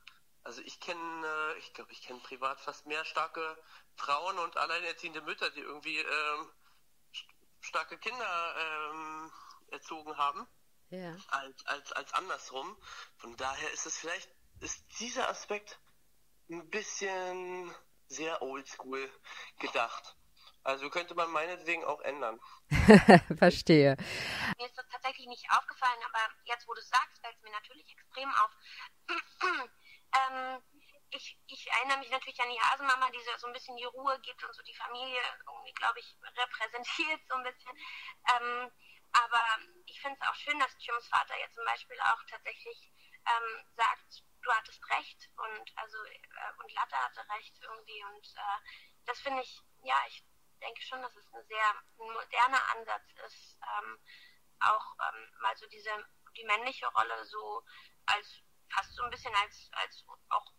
also 0.45 0.61
ich 0.63 0.79
kenne, 0.79 1.27
äh, 1.27 1.59
ich 1.59 1.73
glaube, 1.73 1.91
ich 1.93 2.03
kenne 2.03 2.21
privat 2.21 2.61
fast 2.61 2.87
mehr 2.87 3.05
starke 3.05 3.59
Frauen 3.97 4.39
und 4.39 4.57
alleinerziehende 4.57 5.23
Mütter, 5.23 5.51
die 5.51 5.61
irgendwie 5.61 5.99
ähm, 5.99 6.51
starke 7.61 7.99
Kinder 7.99 8.55
ähm, 8.59 9.33
erzogen 9.69 10.17
haben, 10.19 10.47
ja. 10.91 11.17
als, 11.29 11.67
als, 11.67 11.93
als 11.93 12.13
andersrum. 12.13 12.77
Von 13.17 13.37
daher 13.37 13.71
ist 13.73 13.87
es 13.87 13.97
vielleicht, 13.97 14.29
ist 14.61 14.85
dieser 15.01 15.29
Aspekt 15.29 15.81
ein 16.51 16.69
bisschen 16.69 17.75
sehr 18.09 18.43
oldschool 18.43 19.11
gedacht. 19.59 20.15
Also 20.63 20.89
könnte 20.89 21.15
man 21.15 21.31
meinetwegen 21.31 21.85
auch 21.85 22.01
ändern. 22.01 22.41
Verstehe. 23.39 23.97
Mir 24.59 24.67
ist 24.67 24.77
das 24.77 24.87
tatsächlich 24.91 25.27
nicht 25.27 25.45
aufgefallen, 25.51 26.01
aber 26.07 26.33
jetzt, 26.45 26.67
wo 26.67 26.73
du 26.73 26.81
es 26.81 26.89
sagst, 26.89 27.21
fällt 27.21 27.37
es 27.37 27.43
mir 27.43 27.51
natürlich 27.51 27.91
extrem 27.91 28.31
auf. 28.31 28.51
Ähm, 30.15 30.63
ich, 31.11 31.39
ich, 31.47 31.71
erinnere 31.71 31.99
mich 31.99 32.11
natürlich 32.11 32.41
an 32.41 32.51
die 32.51 32.61
Hasenmama, 32.61 33.11
die 33.11 33.21
so 33.39 33.47
ein 33.47 33.53
bisschen 33.53 33.77
die 33.77 33.85
Ruhe 33.85 34.19
gibt 34.21 34.43
und 34.43 34.55
so 34.55 34.63
die 34.63 34.75
Familie 34.75 35.21
irgendwie, 35.47 35.73
glaube 35.75 36.01
ich, 36.01 36.17
repräsentiert 36.37 37.21
so 37.29 37.37
ein 37.37 37.45
bisschen. 37.45 37.71
Ähm, 38.35 38.71
aber 39.13 39.45
ich 39.87 40.01
finde 40.01 40.19
es 40.21 40.29
auch 40.29 40.35
schön, 40.35 40.59
dass 40.59 40.75
Jums 40.79 41.07
Vater 41.07 41.39
jetzt 41.39 41.55
zum 41.55 41.65
Beispiel 41.65 41.99
auch 42.01 42.21
tatsächlich 42.29 42.91
ähm, 43.27 43.65
sagt, 43.77 44.25
du 44.43 44.53
hattest 44.53 44.83
recht 44.91 45.31
und 45.37 45.73
also 45.77 45.97
äh, 46.05 46.63
und 46.63 46.73
Latte 46.73 46.97
hatte 46.97 47.25
recht 47.31 47.55
irgendwie 47.63 48.05
und 48.05 48.27
äh, 48.35 48.59
das 49.07 49.21
finde 49.21 49.43
ich, 49.43 49.63
ja, 49.85 49.97
ich 50.09 50.25
denke 50.61 50.83
schon, 50.83 51.01
dass 51.01 51.15
es 51.15 51.33
ein 51.33 51.47
sehr 51.47 51.75
moderner 51.97 52.63
Ansatz 52.75 53.05
ist, 53.27 53.57
ähm, 53.63 53.99
auch 54.61 54.97
ähm, 55.09 55.31
mal 55.41 55.57
so 55.57 55.67
diese 55.69 55.91
die 56.37 56.45
männliche 56.45 56.87
Rolle 56.89 57.25
so 57.25 57.63
als 58.07 58.43
fast 58.71 58.95
so 58.95 59.03
ein 59.03 59.11
bisschen 59.11 59.35
als 59.35 59.71
als 59.73 60.05
auch 60.29 60.53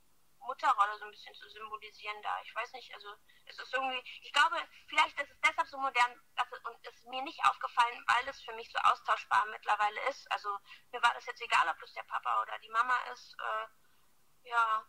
Mutterrolle 0.45 0.97
so 0.97 1.05
ein 1.05 1.11
bisschen 1.11 1.33
zu 1.35 1.49
symbolisieren 1.49 2.21
da. 2.21 2.41
Ich 2.43 2.55
weiß 2.55 2.71
nicht, 2.73 2.93
also 2.93 3.15
es 3.45 3.57
ist 3.57 3.73
irgendwie, 3.73 4.01
ich 4.21 4.31
glaube, 4.31 4.57
vielleicht 4.87 5.19
ist 5.19 5.31
es 5.31 5.39
deshalb 5.41 5.67
so 5.67 5.77
modern 5.77 6.21
dass 6.35 6.51
es, 6.51 6.59
und 6.65 6.87
ist 6.87 7.05
mir 7.05 7.21
nicht 7.23 7.43
aufgefallen, 7.45 8.03
weil 8.07 8.27
es 8.29 8.41
für 8.43 8.53
mich 8.53 8.71
so 8.71 8.77
austauschbar 8.79 9.45
mittlerweile 9.47 9.99
ist. 10.09 10.31
Also 10.31 10.49
mir 10.91 11.01
war 11.01 11.13
das 11.13 11.25
jetzt 11.25 11.41
egal, 11.41 11.67
ob 11.69 11.81
es 11.81 11.93
der 11.93 12.03
Papa 12.03 12.41
oder 12.41 12.59
die 12.59 12.69
Mama 12.69 12.97
ist. 13.13 13.35
Äh, 13.39 14.49
ja, 14.49 14.85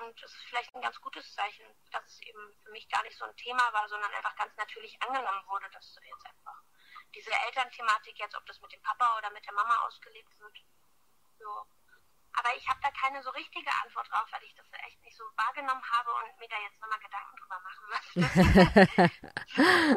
und 0.00 0.22
es 0.22 0.32
ist 0.32 0.44
vielleicht 0.48 0.74
ein 0.74 0.82
ganz 0.82 1.00
gutes 1.00 1.34
Zeichen, 1.34 1.66
dass 1.90 2.04
es 2.06 2.20
eben 2.22 2.56
für 2.64 2.70
mich 2.70 2.88
gar 2.88 3.02
nicht 3.02 3.16
so 3.16 3.24
ein 3.24 3.36
Thema 3.36 3.72
war, 3.72 3.88
sondern 3.88 4.12
einfach 4.12 4.34
ganz 4.36 4.56
natürlich 4.56 5.00
angenommen 5.02 5.46
wurde, 5.46 5.70
dass 5.70 5.98
jetzt 6.02 6.26
einfach 6.26 6.62
diese 7.14 7.30
Elternthematik 7.30 8.18
jetzt, 8.18 8.34
ob 8.34 8.44
das 8.46 8.60
mit 8.60 8.72
dem 8.72 8.82
Papa 8.82 9.18
oder 9.18 9.30
mit 9.30 9.44
der 9.44 9.54
Mama 9.54 9.76
ausgelebt 9.86 10.38
wird. 10.40 10.58
So. 11.38 11.66
Aber 12.36 12.56
ich 12.56 12.68
habe 12.68 12.80
da 12.82 12.90
keine 12.90 13.22
so 13.22 13.30
richtige 13.30 13.70
Antwort 13.82 14.10
drauf, 14.10 14.26
weil 14.30 14.42
ich 14.42 14.54
das 14.54 14.66
echt 14.86 15.02
nicht 15.02 15.16
so 15.16 15.24
wahrgenommen 15.36 15.82
habe 15.90 16.10
und 16.10 16.38
mir 16.38 16.48
da 16.48 16.56
jetzt 16.60 16.78
nochmal 16.80 16.98
Gedanken 16.98 17.36
drüber 17.36 17.60
machen 17.60 17.88
möchte. 17.90 19.10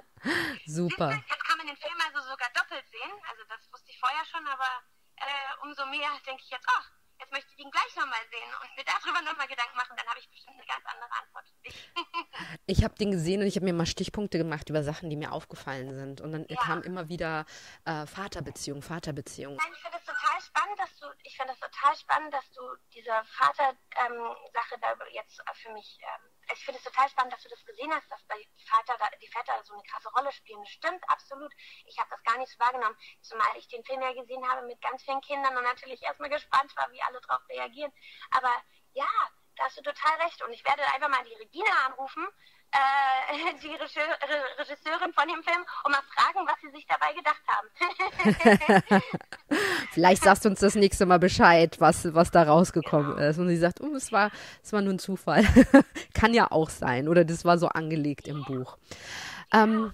Super. 0.65 1.11
Jetzt 1.11 1.45
kann 1.45 1.57
man 1.57 1.67
den 1.67 1.77
Film 1.77 1.95
also 2.05 2.21
sogar 2.29 2.49
doppelt 2.53 2.85
sehen. 2.89 3.11
Also 3.29 3.43
das 3.49 3.71
wusste 3.71 3.91
ich 3.91 3.99
vorher 3.99 4.25
schon, 4.25 4.45
aber 4.47 4.83
äh, 5.17 5.63
umso 5.63 5.85
mehr 5.87 6.09
denke 6.25 6.43
ich 6.43 6.49
jetzt, 6.49 6.65
ach, 6.67 6.91
jetzt 7.19 7.31
möchte 7.31 7.51
ich 7.53 7.59
ihn 7.63 7.71
gleich 7.71 7.95
nochmal 7.95 8.21
sehen 8.29 8.51
und 8.61 8.75
mir 8.75 8.85
darüber 8.85 9.21
nochmal 9.21 9.47
Gedanken 9.47 9.75
machen, 9.75 9.95
dann 9.97 10.07
habe 10.07 10.19
ich 10.19 10.29
bestimmt 10.29 10.57
eine 10.57 10.65
ganz 10.65 10.85
andere 10.85 11.11
Antwort 11.11 11.45
für 11.47 11.61
dich. 11.63 11.89
ich 12.67 12.83
habe 12.83 12.95
den 12.95 13.11
gesehen 13.11 13.41
und 13.41 13.47
ich 13.47 13.55
habe 13.55 13.65
mir 13.65 13.73
mal 13.73 13.85
Stichpunkte 13.85 14.37
gemacht 14.37 14.69
über 14.69 14.83
Sachen, 14.83 15.09
die 15.09 15.15
mir 15.15 15.31
aufgefallen 15.31 15.95
sind. 15.95 16.21
Und 16.21 16.31
dann 16.31 16.45
ja. 16.47 16.61
kam 16.61 16.83
immer 16.83 17.09
wieder 17.09 17.45
äh, 17.85 18.05
Vaterbeziehung, 18.05 18.81
Vaterbeziehung. 18.81 19.55
Nein, 19.55 19.73
ich 19.73 19.81
finde 19.81 19.97
es 19.97 20.05
total 20.05 20.41
spannend, 20.41 20.79
dass 20.79 20.96
du, 21.07 21.13
ich 21.23 21.35
finde 21.35 21.53
es 21.53 21.59
total 21.59 21.95
spannend, 21.95 22.33
dass 22.33 22.49
du 22.51 22.61
diese 22.93 23.23
Vater-Sache 23.37 23.75
ähm, 24.05 24.81
da 24.81 25.05
jetzt 25.11 25.41
für 25.53 25.71
mich 25.71 25.99
ähm, 26.01 26.37
ich 26.53 26.63
finde 26.63 26.79
es 26.79 26.83
total 26.83 27.09
spannend, 27.09 27.33
dass 27.33 27.43
du 27.43 27.49
das 27.49 27.65
gesehen 27.65 27.93
hast, 27.93 28.09
dass 28.09 28.21
die 28.27 28.65
Vater, 28.65 28.97
die 29.21 29.27
Väter 29.27 29.61
so 29.63 29.73
eine 29.73 29.83
krasse 29.83 30.09
Rolle 30.09 30.31
spielen. 30.31 30.61
Das 30.61 30.71
stimmt, 30.71 31.03
absolut. 31.09 31.51
Ich 31.85 31.97
habe 31.99 32.09
das 32.09 32.23
gar 32.23 32.37
nicht 32.37 32.51
so 32.51 32.59
wahrgenommen, 32.59 32.97
zumal 33.21 33.47
ich 33.57 33.67
den 33.67 33.83
Film 33.83 34.01
ja 34.01 34.13
gesehen 34.13 34.47
habe 34.49 34.65
mit 34.65 34.81
ganz 34.81 35.03
vielen 35.03 35.21
Kindern 35.21 35.57
und 35.57 35.63
natürlich 35.63 36.01
erstmal 36.03 36.29
gespannt 36.29 36.75
war, 36.77 36.91
wie 36.91 37.01
alle 37.01 37.19
darauf 37.21 37.47
reagieren. 37.49 37.91
Aber 38.31 38.51
ja, 38.93 39.07
da 39.55 39.65
hast 39.65 39.77
du 39.77 39.81
total 39.81 40.21
recht. 40.21 40.41
Und 40.43 40.53
ich 40.53 40.63
werde 40.63 40.83
einfach 40.93 41.09
mal 41.09 41.23
die 41.25 41.35
Regina 41.35 41.85
anrufen, 41.85 42.27
äh, 42.71 43.53
die 43.61 43.73
Regisseurin 43.73 45.13
von 45.13 45.27
dem 45.27 45.43
Film, 45.43 45.65
und 45.83 45.91
mal 45.91 46.01
fragen, 46.13 46.47
was 46.47 46.59
sie 46.61 46.71
sich 46.71 46.85
dabei 46.87 47.13
gedacht 47.13 47.41
haben. 47.47 49.01
Vielleicht 49.91 50.23
sagst 50.23 50.45
du 50.45 50.49
uns 50.49 50.59
das 50.59 50.75
nächste 50.75 51.05
Mal 51.05 51.19
Bescheid, 51.19 51.79
was, 51.79 52.13
was 52.13 52.31
da 52.31 52.43
rausgekommen 52.43 53.15
genau. 53.15 53.29
ist. 53.29 53.37
Und 53.37 53.49
sie 53.49 53.57
sagt, 53.57 53.81
oh, 53.81 53.95
es 53.95 54.11
war, 54.11 54.31
es 54.63 54.73
war 54.73 54.81
nur 54.81 54.93
ein 54.93 54.99
Zufall. 54.99 55.43
Kann 56.13 56.33
ja 56.33 56.51
auch 56.51 56.69
sein. 56.69 57.07
Oder 57.07 57.25
das 57.25 57.45
war 57.45 57.57
so 57.57 57.67
angelegt 57.67 58.27
im 58.27 58.43
Buch. 58.43 58.77
Ja, 59.53 59.63
ähm, 59.63 59.93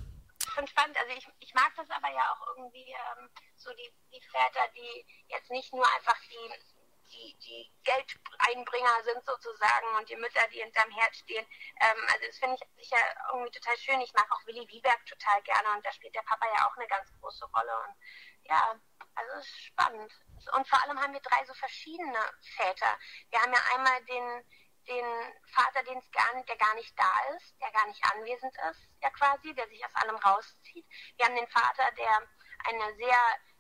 schon 0.53 0.67
spannend. 0.67 0.97
Also 0.97 1.17
ich, 1.17 1.27
ich 1.39 1.53
mag 1.53 1.71
das 1.75 1.89
aber 1.89 2.09
ja 2.13 2.21
auch 2.31 2.47
irgendwie 2.55 2.89
ähm, 2.89 3.29
so 3.55 3.71
die, 3.71 3.89
die 4.11 4.21
Väter, 4.21 4.67
die 4.75 5.05
jetzt 5.29 5.49
nicht 5.51 5.73
nur 5.73 5.85
einfach 5.95 6.17
die 6.29 6.72
die, 7.13 7.37
die 7.39 7.71
Geldeinbringer 7.83 9.03
sind 9.03 9.25
sozusagen 9.25 9.87
und 9.97 10.09
die 10.09 10.15
Mütter, 10.15 10.47
die 10.51 10.61
hinterm 10.61 10.89
Herd 10.91 11.15
stehen. 11.15 11.45
Ähm, 11.79 11.97
also 12.07 12.25
das 12.27 12.37
finde 12.37 12.55
ich 12.55 12.85
sicher 12.85 12.97
irgendwie 13.31 13.51
total 13.51 13.77
schön. 13.77 14.01
Ich 14.01 14.13
mag 14.13 14.27
auch 14.31 14.45
Willy 14.45 14.67
Wieberg 14.67 15.05
total 15.05 15.41
gerne 15.43 15.69
und 15.75 15.85
da 15.85 15.91
spielt 15.91 16.15
der 16.15 16.23
Papa 16.23 16.45
ja 16.47 16.67
auch 16.67 16.75
eine 16.75 16.87
ganz 16.87 17.11
große 17.19 17.45
Rolle. 17.45 17.77
Und 17.87 17.95
ja, 18.43 18.79
also 19.15 19.31
es 19.33 19.45
ist 19.45 19.63
spannend. 19.65 20.11
Und 20.53 20.67
vor 20.67 20.81
allem 20.83 20.99
haben 20.99 21.13
wir 21.13 21.21
drei 21.21 21.45
so 21.45 21.53
verschiedene 21.53 22.19
Väter. 22.57 22.97
Wir 23.29 23.41
haben 23.41 23.53
ja 23.53 23.61
einmal 23.73 24.03
den, 24.05 24.45
den 24.87 25.05
Vater, 25.53 25.83
den 25.83 25.97
es 25.99 26.11
gar, 26.11 26.43
der 26.43 26.57
gar 26.57 26.73
nicht 26.75 26.97
da 26.97 27.35
ist, 27.35 27.55
der 27.61 27.71
gar 27.71 27.87
nicht 27.87 28.03
anwesend 28.11 28.55
ist, 28.71 28.81
ja 29.01 29.09
quasi, 29.11 29.53
der 29.53 29.67
sich 29.69 29.85
aus 29.85 29.95
allem 29.95 30.17
rauszieht. 30.17 30.85
Wir 31.17 31.25
haben 31.25 31.35
den 31.35 31.47
Vater, 31.47 31.89
der 31.97 32.27
eine 32.65 32.95
sehr 32.95 33.17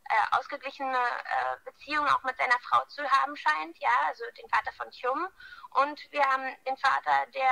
äh, 0.09 0.37
ausgeglichene 0.37 0.97
äh, 0.97 1.57
Beziehung 1.65 2.07
auch 2.07 2.23
mit 2.23 2.37
seiner 2.37 2.59
Frau 2.59 2.83
zu 2.85 3.03
haben 3.09 3.35
scheint, 3.35 3.77
ja, 3.79 3.95
also 4.07 4.23
den 4.37 4.49
Vater 4.49 4.71
von 4.73 4.89
Chum. 4.91 5.27
Und 5.71 5.99
wir 6.11 6.23
haben 6.23 6.55
den 6.65 6.77
Vater, 6.77 7.25
der 7.33 7.49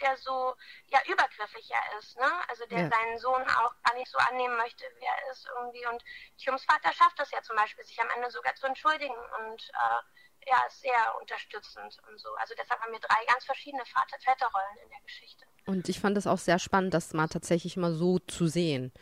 der 0.00 0.16
so 0.16 0.54
ja 0.86 1.00
übergriffig 1.10 1.68
ja 1.68 1.98
ist, 1.98 2.16
ne? 2.16 2.30
Also 2.48 2.64
der 2.66 2.82
ja. 2.82 2.88
seinen 2.88 3.18
Sohn 3.18 3.42
auch 3.42 3.74
gar 3.82 3.94
nicht 3.96 4.10
so 4.10 4.18
annehmen 4.18 4.56
möchte, 4.56 4.84
wie 4.96 5.04
er 5.04 5.32
ist 5.32 5.46
irgendwie. 5.56 5.84
Und 5.86 6.02
Chums 6.38 6.64
Vater 6.64 6.92
schafft 6.92 7.18
das 7.18 7.30
ja 7.30 7.42
zum 7.42 7.56
Beispiel, 7.56 7.84
sich 7.84 8.00
am 8.00 8.08
Ende 8.14 8.30
sogar 8.30 8.54
zu 8.54 8.66
entschuldigen 8.66 9.16
und 9.40 9.62
äh, 9.62 10.48
ja, 10.48 10.56
ist 10.66 10.80
sehr 10.80 11.14
unterstützend 11.20 11.98
und 12.08 12.18
so. 12.20 12.28
Also 12.36 12.54
deshalb 12.56 12.80
haben 12.80 12.92
wir 12.92 13.00
drei 13.00 13.24
ganz 13.26 13.44
verschiedene 13.44 13.84
Vater 13.86 14.18
Väterrollen 14.20 14.78
in 14.82 14.88
der 14.88 15.00
Geschichte. 15.00 15.44
Und 15.66 15.88
ich 15.88 16.00
fand 16.00 16.16
das 16.16 16.26
auch 16.26 16.38
sehr 16.38 16.58
spannend, 16.58 16.94
das 16.94 17.12
mal 17.12 17.28
tatsächlich 17.28 17.76
mal 17.76 17.92
so 17.92 18.18
zu 18.20 18.46
sehen. 18.46 18.92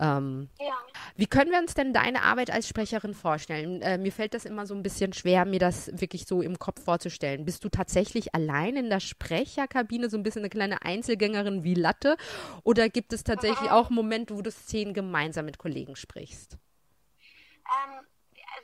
Ähm, 0.00 0.48
ja. 0.58 0.74
Wie 1.16 1.26
können 1.26 1.50
wir 1.50 1.58
uns 1.58 1.74
denn 1.74 1.92
deine 1.92 2.22
Arbeit 2.22 2.50
als 2.50 2.68
Sprecherin 2.68 3.14
vorstellen? 3.14 3.82
Äh, 3.82 3.98
mir 3.98 4.12
fällt 4.12 4.34
das 4.34 4.44
immer 4.44 4.66
so 4.66 4.74
ein 4.74 4.82
bisschen 4.82 5.12
schwer, 5.12 5.44
mir 5.44 5.58
das 5.58 5.90
wirklich 6.00 6.26
so 6.26 6.42
im 6.42 6.58
Kopf 6.58 6.84
vorzustellen. 6.84 7.44
Bist 7.44 7.64
du 7.64 7.68
tatsächlich 7.68 8.34
allein 8.34 8.76
in 8.76 8.90
der 8.90 9.00
Sprecherkabine, 9.00 10.08
so 10.08 10.16
ein 10.16 10.22
bisschen 10.22 10.42
eine 10.42 10.50
kleine 10.50 10.82
Einzelgängerin 10.82 11.64
wie 11.64 11.74
Latte? 11.74 12.16
Oder 12.62 12.88
gibt 12.88 13.12
es 13.12 13.24
tatsächlich 13.24 13.70
auch 13.70 13.90
Momente, 13.90 14.36
wo 14.36 14.42
du 14.42 14.50
Szenen 14.50 14.94
gemeinsam 14.94 15.46
mit 15.46 15.58
Kollegen 15.58 15.96
sprichst? 15.96 16.56
Ähm, 17.68 18.06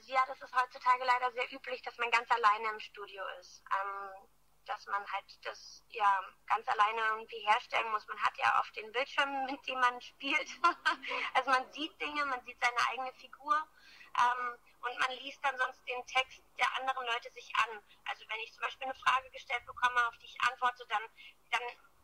ja, 0.06 0.20
das 0.28 0.40
ist 0.40 0.54
heutzutage 0.54 1.04
leider 1.04 1.32
sehr 1.32 1.52
üblich, 1.52 1.82
dass 1.82 1.98
man 1.98 2.10
ganz 2.10 2.30
alleine 2.30 2.72
im 2.72 2.80
Studio 2.80 3.22
ist. 3.40 3.62
Ähm, 3.72 4.28
dass 4.68 4.86
man 4.86 5.04
halt 5.12 5.24
das 5.42 5.84
ja 5.90 6.20
ganz 6.46 6.66
alleine 6.68 7.00
irgendwie 7.00 7.40
herstellen 7.46 7.90
muss. 7.90 8.06
Man 8.06 8.20
hat 8.22 8.36
ja 8.38 8.60
oft 8.60 8.74
den 8.76 8.90
Bildschirm, 8.92 9.46
mit 9.50 9.66
dem 9.66 9.80
man 9.80 10.00
spielt. 10.00 10.48
also 11.34 11.50
man 11.50 11.70
sieht 11.72 12.00
Dinge, 12.00 12.24
man 12.26 12.44
sieht 12.44 12.58
seine 12.60 12.88
eigene 12.90 13.12
Figur 13.14 13.54
ähm, 14.18 14.58
und 14.80 14.98
man 14.98 15.10
liest 15.18 15.38
dann 15.42 15.56
sonst 15.58 15.80
den 15.88 16.04
Text 16.06 16.42
der 16.58 16.72
anderen 16.78 17.06
Leute 17.06 17.30
sich 17.32 17.50
an. 17.56 17.80
Also 18.06 18.24
wenn 18.28 18.40
ich 18.40 18.52
zum 18.52 18.62
Beispiel 18.62 18.86
eine 18.86 18.98
Frage 19.00 19.30
gestellt 19.30 19.64
bekomme, 19.66 20.06
auf 20.08 20.16
die 20.18 20.26
ich 20.26 20.40
antworte, 20.42 20.86
dann, 20.88 21.02
dann 21.50 21.62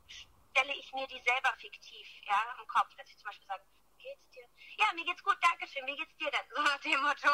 stelle 0.09 0.75
ich 0.75 0.93
mir 0.93 1.07
die 1.07 1.21
selber 1.21 1.53
fiktiv 1.59 2.07
ja, 2.23 2.57
im 2.61 2.67
Kopf, 2.67 2.95
dass 2.97 3.09
ich 3.09 3.17
zum 3.19 3.27
Beispiel 3.27 3.47
sage, 3.47 3.65
wie 3.97 4.03
geht's 4.03 4.31
dir? 4.31 4.49
Ja, 4.79 4.93
mir 4.95 5.05
geht's 5.05 5.23
gut, 5.23 5.37
danke 5.41 5.67
schön, 5.67 5.87
wie 5.87 5.97
geht's 5.97 6.17
dir 6.17 6.31
denn? 6.31 6.47
So 6.55 6.63
nach 6.63 6.81
dem 6.81 7.03
Motto. 7.03 7.29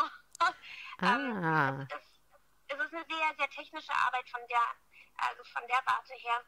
ähm, 1.03 1.45
ah. 1.45 1.87
das, 1.89 2.03
das, 2.69 2.79
es 2.79 2.85
ist 2.87 2.95
eine 2.95 3.05
sehr, 3.09 3.35
sehr 3.39 3.51
technische 3.51 3.93
Arbeit, 3.93 4.29
von 4.29 4.41
der 4.49 4.63
also 5.19 5.45
von 5.45 5.67
der 5.67 5.81
Warte 5.85 6.15
her, 6.15 6.45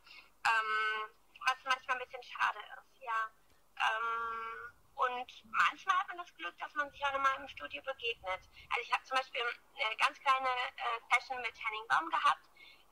ähm, 0.46 1.10
was 1.46 1.56
manchmal 1.64 1.96
ein 1.96 2.04
bisschen 2.04 2.22
schade 2.22 2.58
ist, 2.58 3.02
ja. 3.02 3.30
Ähm, 3.78 4.74
und 4.94 5.30
manchmal 5.50 5.96
hat 5.98 6.08
man 6.08 6.18
das 6.18 6.34
Glück, 6.34 6.58
dass 6.58 6.74
man 6.74 6.90
sich 6.90 7.04
auch 7.04 7.12
nochmal 7.12 7.36
im 7.38 7.48
Studio 7.48 7.80
begegnet. 7.82 8.42
Also 8.70 8.82
ich 8.82 8.92
habe 8.92 9.04
zum 9.04 9.16
Beispiel 9.16 9.42
eine 9.78 9.96
ganz 9.96 10.18
kleine 10.18 10.48
äh, 10.48 10.98
Session 11.10 11.40
mit 11.40 11.54
Henning 11.54 11.86
Baum 11.88 12.10
gehabt, 12.10 12.44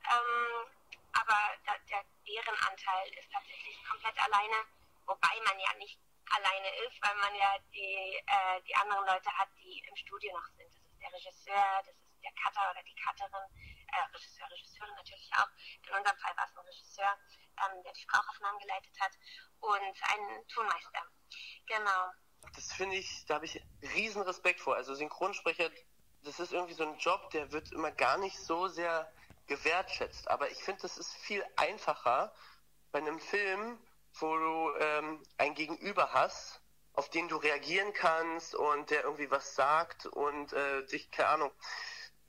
ähm, 0.07 0.71
aber 1.13 1.37
da, 1.65 1.75
der 1.89 2.03
Bärenanteil 2.23 3.09
ist 3.19 3.31
tatsächlich 3.31 3.83
komplett 3.83 4.17
alleine, 4.23 4.55
wobei 5.05 5.35
man 5.43 5.59
ja 5.59 5.73
nicht 5.75 5.99
alleine 6.31 6.69
ist, 6.87 6.95
weil 7.01 7.15
man 7.15 7.35
ja 7.35 7.57
die, 7.73 8.15
äh, 8.25 8.61
die 8.67 8.75
anderen 8.75 9.05
Leute 9.05 9.31
hat, 9.37 9.49
die 9.61 9.79
im 9.87 9.95
Studio 9.95 10.31
noch 10.33 10.47
sind. 10.55 10.71
Das 10.71 10.87
ist 10.87 11.01
der 11.01 11.13
Regisseur, 11.13 11.83
das 11.83 11.95
ist 11.95 12.23
der 12.23 12.31
Cutter 12.39 12.71
oder 12.71 12.83
die 12.83 12.95
Cutterin, 12.95 13.47
äh, 13.91 14.15
Regisseur, 14.15 14.49
Regisseurin 14.51 14.95
natürlich 14.95 15.29
auch. 15.33 15.47
In 15.87 15.97
unserem 15.97 16.17
Fall 16.17 16.35
war 16.37 16.45
es 16.45 16.55
ein 16.55 16.65
Regisseur, 16.65 17.17
ähm, 17.57 17.83
der 17.83 17.93
die 17.93 18.01
Sprachaufnahmen 18.01 18.59
geleitet 18.59 18.99
hat 18.99 19.11
und 19.59 19.79
ein 19.81 20.47
Tonmeister. 20.47 21.03
Genau. 21.65 22.11
Das 22.55 22.73
finde 22.73 22.95
ich, 22.95 23.25
da 23.25 23.35
habe 23.35 23.45
ich 23.45 23.61
riesen 23.95 24.21
Respekt 24.21 24.59
vor. 24.59 24.75
Also 24.75 24.95
Synchronsprecher, 24.95 25.69
das 26.23 26.39
ist 26.39 26.53
irgendwie 26.53 26.73
so 26.73 26.83
ein 26.83 26.97
Job, 26.97 27.29
der 27.31 27.51
wird 27.51 27.71
immer 27.71 27.91
gar 27.91 28.17
nicht 28.17 28.37
so 28.37 28.67
sehr 28.67 29.11
gewertschätzt. 29.47 30.29
Aber 30.29 30.49
ich 30.51 30.63
finde, 30.63 30.81
das 30.81 30.97
ist 30.97 31.13
viel 31.15 31.43
einfacher 31.55 32.33
bei 32.91 32.99
einem 32.99 33.19
Film, 33.19 33.79
wo 34.19 34.35
du 34.37 34.75
ähm, 34.79 35.23
ein 35.37 35.53
Gegenüber 35.55 36.13
hast 36.13 36.61
auf 36.97 37.09
den 37.09 37.27
du 37.27 37.37
reagieren 37.37 37.93
kannst 37.93 38.55
und 38.55 38.89
der 38.89 39.03
irgendwie 39.03 39.29
was 39.29 39.53
sagt 39.53 40.07
und 40.07 40.51
äh, 40.51 40.83
dich, 40.87 41.11
keine 41.11 41.29
Ahnung, 41.29 41.51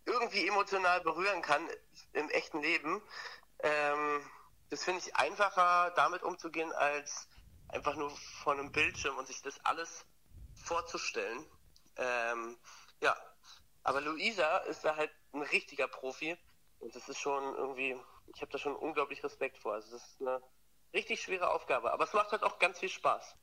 irgendwie 0.09 0.49
emotional 0.49 1.01
berühren 1.03 1.43
kann 1.43 1.63
im 2.15 2.29
echten 2.31 2.61
Leben. 2.61 3.03
Ähm, 3.61 4.29
das 4.71 4.85
finde 4.85 5.01
ich 5.01 5.15
einfacher, 5.17 5.93
damit 5.97 6.23
umzugehen, 6.23 6.73
als 6.73 7.29
einfach 7.69 7.95
nur 7.95 8.11
vor 8.43 8.55
einem 8.55 8.73
Bildschirm 8.73 9.17
und 9.17 9.27
sich 9.27 9.43
das 9.43 9.65
alles 9.65 10.05
vorzustellen. 10.55 11.45
Ähm, 11.97 12.59
ja, 13.01 13.17
aber 13.83 14.01
Luisa 14.01 14.59
ist 14.59 14.85
da 14.85 14.97
halt 14.97 15.11
ein 15.33 15.43
richtiger 15.43 15.89
Profi 15.89 16.37
und 16.81 16.95
das 16.95 17.09
ist 17.09 17.19
schon 17.19 17.55
irgendwie, 17.57 17.97
ich 18.35 18.41
habe 18.41 18.51
da 18.51 18.59
schon 18.59 18.77
unglaublich 18.77 19.23
Respekt 19.23 19.59
vor. 19.59 19.75
Also 19.75 19.91
das 19.93 20.07
ist 20.07 20.21
eine 20.21 20.43
richtig 20.93 21.21
schwere 21.23 21.51
Aufgabe, 21.51 21.93
aber 21.93 22.05
es 22.05 22.13
macht 22.13 22.33
halt 22.33 22.43
auch 22.43 22.59
ganz 22.59 22.79
viel 22.79 22.89
Spaß. 22.89 23.37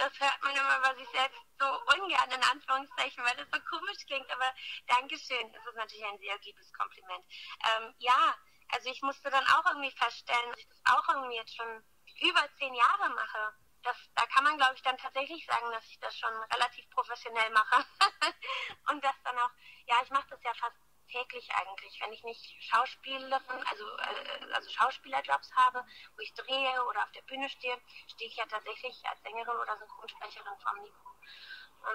Das 0.00 0.18
hört 0.18 0.42
man 0.42 0.56
immer 0.56 0.80
bei 0.80 0.94
sich 0.94 1.08
selbst 1.10 1.40
so 1.58 1.66
ungern 1.94 2.30
in 2.30 2.42
Anführungszeichen, 2.42 3.22
weil 3.22 3.36
das 3.36 3.48
so 3.52 3.60
komisch 3.68 4.06
klingt, 4.06 4.30
aber 4.32 4.50
Dankeschön, 4.86 5.52
das 5.52 5.66
ist 5.66 5.76
natürlich 5.76 6.04
ein 6.06 6.18
sehr 6.18 6.38
liebes 6.38 6.72
Kompliment. 6.72 7.24
Ähm, 7.68 7.94
ja, 7.98 8.34
also 8.72 8.88
ich 8.88 9.02
musste 9.02 9.30
dann 9.30 9.46
auch 9.48 9.66
irgendwie 9.66 9.90
feststellen, 9.90 10.50
dass 10.50 10.58
ich 10.58 10.68
das 10.68 10.96
auch 10.96 11.06
irgendwie 11.08 11.36
jetzt 11.36 11.54
schon 11.54 11.84
über 12.22 12.48
zehn 12.58 12.74
Jahre 12.74 13.10
mache. 13.10 13.54
Das, 13.82 13.96
da 14.14 14.26
kann 14.26 14.44
man, 14.44 14.56
glaube 14.56 14.74
ich, 14.74 14.82
dann 14.82 14.96
tatsächlich 14.96 15.44
sagen, 15.46 15.70
dass 15.70 15.84
ich 15.86 15.98
das 16.00 16.16
schon 16.16 16.34
relativ 16.54 16.88
professionell 16.90 17.50
mache. 17.50 17.84
und 18.88 19.04
das 19.04 19.14
dann 19.24 19.38
auch, 19.38 19.50
ja, 19.86 19.96
ich 20.02 20.10
mache 20.10 20.28
das 20.30 20.42
ja 20.42 20.52
fast 20.54 20.76
täglich 21.10 21.50
eigentlich, 21.52 22.00
wenn 22.00 22.12
ich 22.12 22.22
nicht 22.24 22.62
Schauspielerin, 22.62 23.64
also, 23.70 23.84
äh, 23.98 24.54
also 24.54 24.70
Schauspielerjobs 24.70 25.52
habe, 25.54 25.84
wo 26.16 26.20
ich 26.20 26.32
drehe 26.34 26.84
oder 26.86 27.02
auf 27.02 27.12
der 27.12 27.22
Bühne 27.22 27.48
stehe, 27.48 27.76
stehe 28.08 28.30
ich 28.30 28.36
ja 28.36 28.46
tatsächlich 28.46 29.02
als 29.04 29.22
Sängerin 29.22 29.56
oder 29.56 29.76
Synchronsprecherin 29.78 30.58
vom 30.62 30.82
Mikro. 30.82 31.10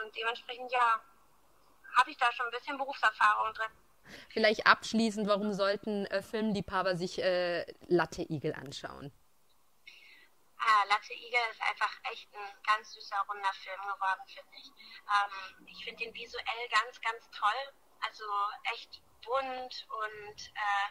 Und 0.03 0.15
dementsprechend, 0.15 0.71
ja, 0.71 1.01
habe 1.97 2.11
ich 2.11 2.17
da 2.17 2.31
schon 2.31 2.47
ein 2.47 2.51
bisschen 2.51 2.77
Berufserfahrung 2.77 3.53
drin. 3.53 3.71
Vielleicht 4.29 4.67
abschließend, 4.67 5.27
warum 5.27 5.53
sollten 5.53 6.05
äh, 6.07 6.21
Filmliebhaber 6.21 6.95
sich 6.95 7.21
äh, 7.21 7.65
Latte 7.87 8.21
Igel 8.21 8.53
anschauen? 8.53 9.11
Ah, 10.57 10.83
Latte 10.87 11.13
Igel 11.13 11.39
ist 11.51 11.61
einfach 11.61 11.91
echt 12.11 12.33
ein 12.33 12.61
ganz 12.65 12.93
süßer, 12.93 13.17
runder 13.29 13.53
Film 13.53 13.81
geworden, 13.81 14.21
finde 14.25 14.57
ich. 14.57 14.67
Ähm, 14.67 15.67
ich 15.67 15.83
finde 15.83 16.03
den 16.03 16.13
visuell 16.13 16.69
ganz, 16.69 17.01
ganz 17.01 17.29
toll. 17.31 17.73
Also 18.01 18.25
echt 18.73 19.01
bunt 19.23 19.87
und 19.89 20.47
äh, 20.53 20.87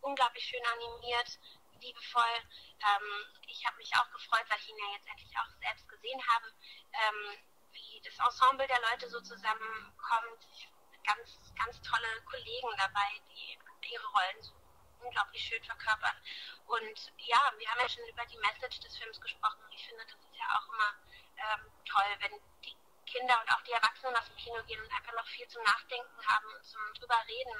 unglaublich 0.00 0.44
schön 0.44 0.64
animiert, 0.66 1.38
liebevoll. 1.80 2.36
Ähm, 2.80 3.26
ich 3.48 3.64
habe 3.66 3.76
mich 3.76 3.94
auch 3.96 4.10
gefreut, 4.10 4.44
weil 4.48 4.58
ich 4.58 4.68
ihn 4.68 4.78
ja 4.78 4.92
jetzt 4.94 5.08
endlich 5.08 5.32
auch 5.38 5.50
selbst 5.60 5.88
gesehen 5.88 6.20
habe, 6.28 6.46
ähm, 6.92 7.38
wie 7.72 8.00
das 8.04 8.18
Ensemble 8.18 8.66
der 8.66 8.80
Leute 8.90 9.08
so 9.08 9.20
zusammenkommt. 9.20 10.46
Ganz, 11.04 11.54
ganz 11.54 11.80
tolle 11.82 12.20
Kollegen 12.24 12.68
dabei, 12.78 13.20
die 13.30 13.58
ihre 13.92 14.06
Rollen 14.08 14.42
so 14.42 14.52
unglaublich 15.00 15.42
schön 15.42 15.62
verkörpern. 15.62 16.16
Und 16.66 17.12
ja, 17.18 17.52
wir 17.58 17.70
haben 17.70 17.80
ja 17.80 17.88
schon 17.88 18.06
über 18.08 18.24
die 18.26 18.38
Message 18.38 18.80
des 18.80 18.96
Films 18.98 19.20
gesprochen. 19.20 19.62
Ich 19.72 19.86
finde, 19.86 20.04
das 20.04 20.18
ist 20.18 20.36
ja 20.36 20.46
auch 20.56 20.72
immer 20.72 20.94
ähm, 21.36 21.70
toll, 21.84 22.16
wenn 22.18 22.40
die 22.64 22.76
Kinder 23.16 23.40
und 23.40 23.50
auch 23.52 23.62
die 23.62 23.72
Erwachsenen 23.72 24.16
aus 24.16 24.26
dem 24.26 24.36
Kino 24.36 24.62
gehen 24.64 24.80
und 24.80 24.92
einfach 24.92 25.12
noch 25.12 25.26
viel 25.28 25.48
zum 25.48 25.62
Nachdenken 25.62 26.26
haben 26.26 26.46
und 26.54 26.64
zum 26.64 26.80
drüber 26.94 27.22
reden. 27.26 27.58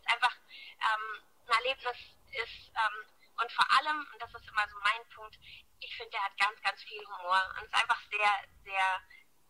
Es 0.00 0.12
einfach 0.12 0.34
ähm, 0.34 1.22
ein 1.46 1.58
Erlebnis 1.58 1.98
ist 2.32 2.72
ähm, 2.72 3.06
und 3.36 3.52
vor 3.52 3.66
allem, 3.78 4.06
und 4.12 4.22
das 4.22 4.32
ist 4.34 4.48
immer 4.48 4.68
so 4.68 4.76
mein 4.80 5.08
Punkt, 5.14 5.38
ich 5.80 5.96
finde, 5.96 6.12
der 6.12 6.24
hat 6.24 6.38
ganz, 6.38 6.60
ganz 6.62 6.82
viel 6.82 7.04
Humor 7.06 7.54
und 7.58 7.64
ist 7.64 7.74
einfach 7.74 8.00
sehr, 8.10 8.30
sehr, 8.64 9.02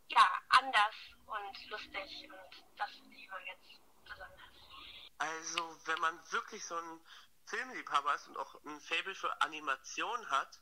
ja, 0.09 0.40
anders 0.49 0.95
und 1.27 1.71
lustig 1.71 2.29
und 2.31 2.79
das 2.79 2.90
finde 2.90 3.17
ich 3.17 3.25
immer 3.25 3.40
jetzt 3.47 3.81
besonders. 4.05 4.40
Also, 5.19 5.79
wenn 5.87 6.01
man 6.01 6.33
wirklich 6.33 6.64
so 6.64 6.77
ein 6.77 7.01
Filmliebhaber 7.47 8.14
ist 8.14 8.27
und 8.29 8.37
auch 8.37 8.55
ein 8.64 8.81
Fable 8.81 9.14
für 9.14 9.40
Animation 9.43 10.31
hat, 10.31 10.61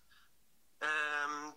ähm, 0.80 1.54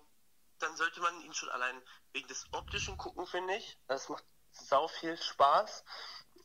dann 0.60 0.76
sollte 0.76 1.02
man 1.02 1.22
ihn 1.22 1.34
schon 1.34 1.50
allein 1.50 1.82
wegen 2.14 2.28
des 2.28 2.48
optischen 2.52 2.98
gucken, 2.98 3.28
finde 3.28 3.56
ich. 3.56 3.78
Das 3.88 4.10
macht 4.10 4.24
sau 4.52 4.88
viel 4.88 5.18
Spaß. 5.18 5.84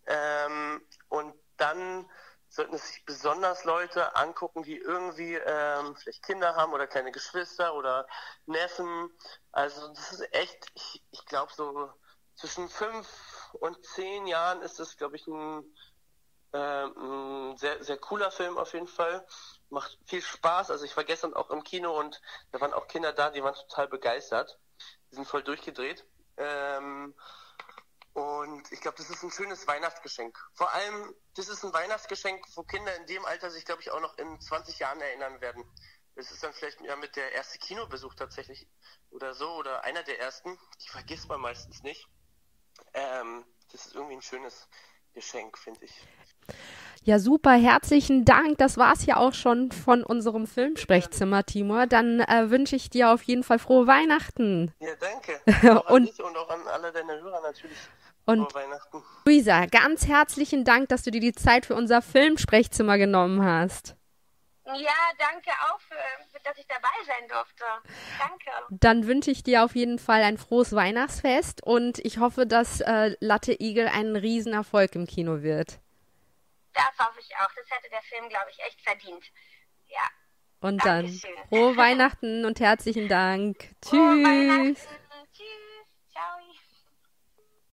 Ähm, 0.07 0.87
und 1.09 1.35
dann 1.57 2.11
sollten 2.49 2.75
es 2.75 2.89
sich 2.89 3.05
besonders 3.05 3.65
Leute 3.65 4.17
angucken, 4.17 4.65
die 4.65 4.77
irgendwie 4.77 5.35
ähm, 5.35 5.97
vielleicht 5.97 6.25
Kinder 6.25 6.57
haben 6.57 6.73
oder 6.73 6.89
kleine 6.89 7.13
Geschwister 7.13 7.75
oder 7.75 8.07
Neffen. 8.47 9.17
Also 9.53 9.89
das 9.89 10.13
ist 10.13 10.35
echt, 10.35 10.67
ich, 10.75 11.03
ich 11.13 11.25
glaube 11.27 11.53
so 11.55 11.93
zwischen 12.35 12.69
fünf 12.69 13.09
und 13.53 13.85
zehn 13.87 14.27
Jahren 14.27 14.63
ist 14.63 14.81
es, 14.81 14.97
glaube 14.97 15.17
ich, 15.17 15.27
ein, 15.29 15.65
äh, 16.53 16.85
ein 16.87 17.57
sehr, 17.57 17.85
sehr 17.85 17.99
cooler 17.99 18.33
Film 18.33 18.59
auf 18.59 18.73
jeden 18.73 18.89
Fall 18.89 19.25
macht 19.71 19.99
viel 20.07 20.23
Spaß. 20.23 20.71
Also 20.71 20.85
ich 20.85 20.97
war 20.97 21.05
gestern 21.05 21.35
auch 21.35 21.51
im 21.51 21.65
Kino 21.65 21.99
und 21.99 22.21
da 22.53 22.61
waren 22.61 22.73
auch 22.73 22.89
Kinder 22.89 23.13
da, 23.13 23.31
die 23.31 23.43
waren 23.43 23.55
total 23.55 23.89
begeistert. 23.89 24.59
Die 25.11 25.17
sind 25.17 25.27
voll 25.27 25.43
durchgedreht. 25.43 26.05
Ähm, 26.37 27.15
und 28.13 28.73
ich 28.73 28.81
glaube, 28.81 28.97
das 28.97 29.11
ist 29.11 29.23
ein 29.23 29.31
schönes 29.31 29.67
Weihnachtsgeschenk. 29.67 30.37
Vor 30.55 30.73
allem, 30.73 31.15
das 31.35 31.49
ist 31.49 31.65
ein 31.65 31.73
Weihnachtsgeschenk, 31.73 32.45
wo 32.55 32.65
Kinder 32.65 32.95
in 32.97 33.07
dem 33.07 33.25
Alter 33.25 33.51
sich, 33.51 33.65
glaube 33.65 33.83
ich, 33.83 33.91
auch 33.91 34.01
noch 34.01 34.19
in 34.19 34.41
20 34.41 34.79
Jahren 34.79 35.01
erinnern 35.01 35.41
werden. 35.41 35.65
Das 36.17 36.31
ist 36.31 36.43
dann 36.43 36.53
vielleicht 36.53 36.81
ja 36.81 36.97
mit 36.97 37.17
der 37.17 37.33
erste 37.33 37.59
Kinobesuch 37.59 38.15
tatsächlich 38.15 38.69
oder 39.11 39.35
so 39.35 39.55
oder 39.55 39.85
einer 39.85 40.03
der 40.03 40.19
ersten. 40.19 40.59
Die 40.83 40.89
vergisst 40.89 41.29
man 41.29 41.41
meistens 41.41 41.83
nicht. 41.83 42.07
Ähm, 42.95 43.45
das 43.71 43.87
ist 43.87 43.95
irgendwie 43.95 44.17
ein 44.17 44.23
schönes 44.23 44.69
Geschenk, 45.15 45.57
finde 45.57 45.85
ich. 45.85 46.07
Ja, 47.03 47.19
super, 47.19 47.53
herzlichen 47.53 48.27
Dank. 48.27 48.59
Das 48.59 48.77
war's 48.77 49.07
ja 49.07 49.17
auch 49.17 49.33
schon 49.33 49.73
von 49.73 50.05
unserem 50.05 50.47
Filmsprechzimmer, 50.47 51.45
Timur. 51.45 51.87
Dann 51.87 52.21
äh, 52.21 52.51
wünsche 52.51 52.77
ich 52.77 52.91
dir 52.91 53.11
auf 53.11 53.23
jeden 53.23 53.43
Fall 53.43 53.59
frohe 53.59 53.87
Weihnachten. 53.87 54.75
Ja, 54.81 54.91
danke. 55.01 55.41
Auch 55.81 55.91
und, 55.91 56.21
und 56.21 56.37
auch 56.37 56.51
an 56.51 56.61
alle 56.69 56.93
deine 56.93 57.19
Hörer 57.21 57.41
natürlich. 57.41 57.77
Und 58.27 58.53
Luisa, 59.25 59.67
ganz 59.67 60.07
herzlichen 60.07 60.65
Dank, 60.65 60.91
dass 60.91 61.03
du 61.03 61.11
dir 61.11 61.21
die 61.21 61.33
Zeit 61.33 61.67
für 61.67 61.75
unser 61.75 62.03
Filmsprechzimmer 62.03 62.99
genommen 62.99 63.43
hast. 63.43 63.97
Ja, 64.67 64.93
danke 65.19 65.51
auch, 65.73 65.81
für, 65.81 65.97
dass 66.45 66.57
ich 66.59 66.67
dabei 66.67 66.89
sein 67.07 67.29
durfte. 67.29 67.65
Danke. 68.19 68.51
Dann 68.71 69.07
wünsche 69.07 69.31
ich 69.31 69.43
dir 69.43 69.65
auf 69.65 69.75
jeden 69.75 69.99
Fall 69.99 70.23
ein 70.23 70.39
frohes 70.39 70.73
Weihnachtsfest 70.75 71.63
und 71.65 71.99
ich 71.99 72.19
hoffe, 72.19 72.47
dass 72.47 72.81
äh, 72.83 73.17
Latte 73.21 73.57
Igel 73.59 73.89
ein 73.89 74.15
Riesenerfolg 74.15 74.95
im 74.95 75.07
Kino 75.07 75.43
wird. 75.43 75.81
Das 76.75 77.07
hoffe 77.07 77.21
ich 77.21 77.35
auch. 77.37 77.51
Das 77.55 77.71
hätte 77.71 77.91
der 77.91 78.03
Film, 78.03 78.29
glaube 78.29 78.51
ich, 78.51 78.59
echt 78.61 78.81
verdient. 78.81 79.25
Ja. 79.89 80.09
Und 80.61 80.85
Dankeschön. 80.85 81.35
dann 81.35 81.49
frohe 81.49 81.77
Weihnachten 81.77 82.45
und 82.45 82.61
herzlichen 82.61 83.09
Dank. 83.09 83.71
Tschüss. 83.83 84.77
Tschüss. 84.77 84.89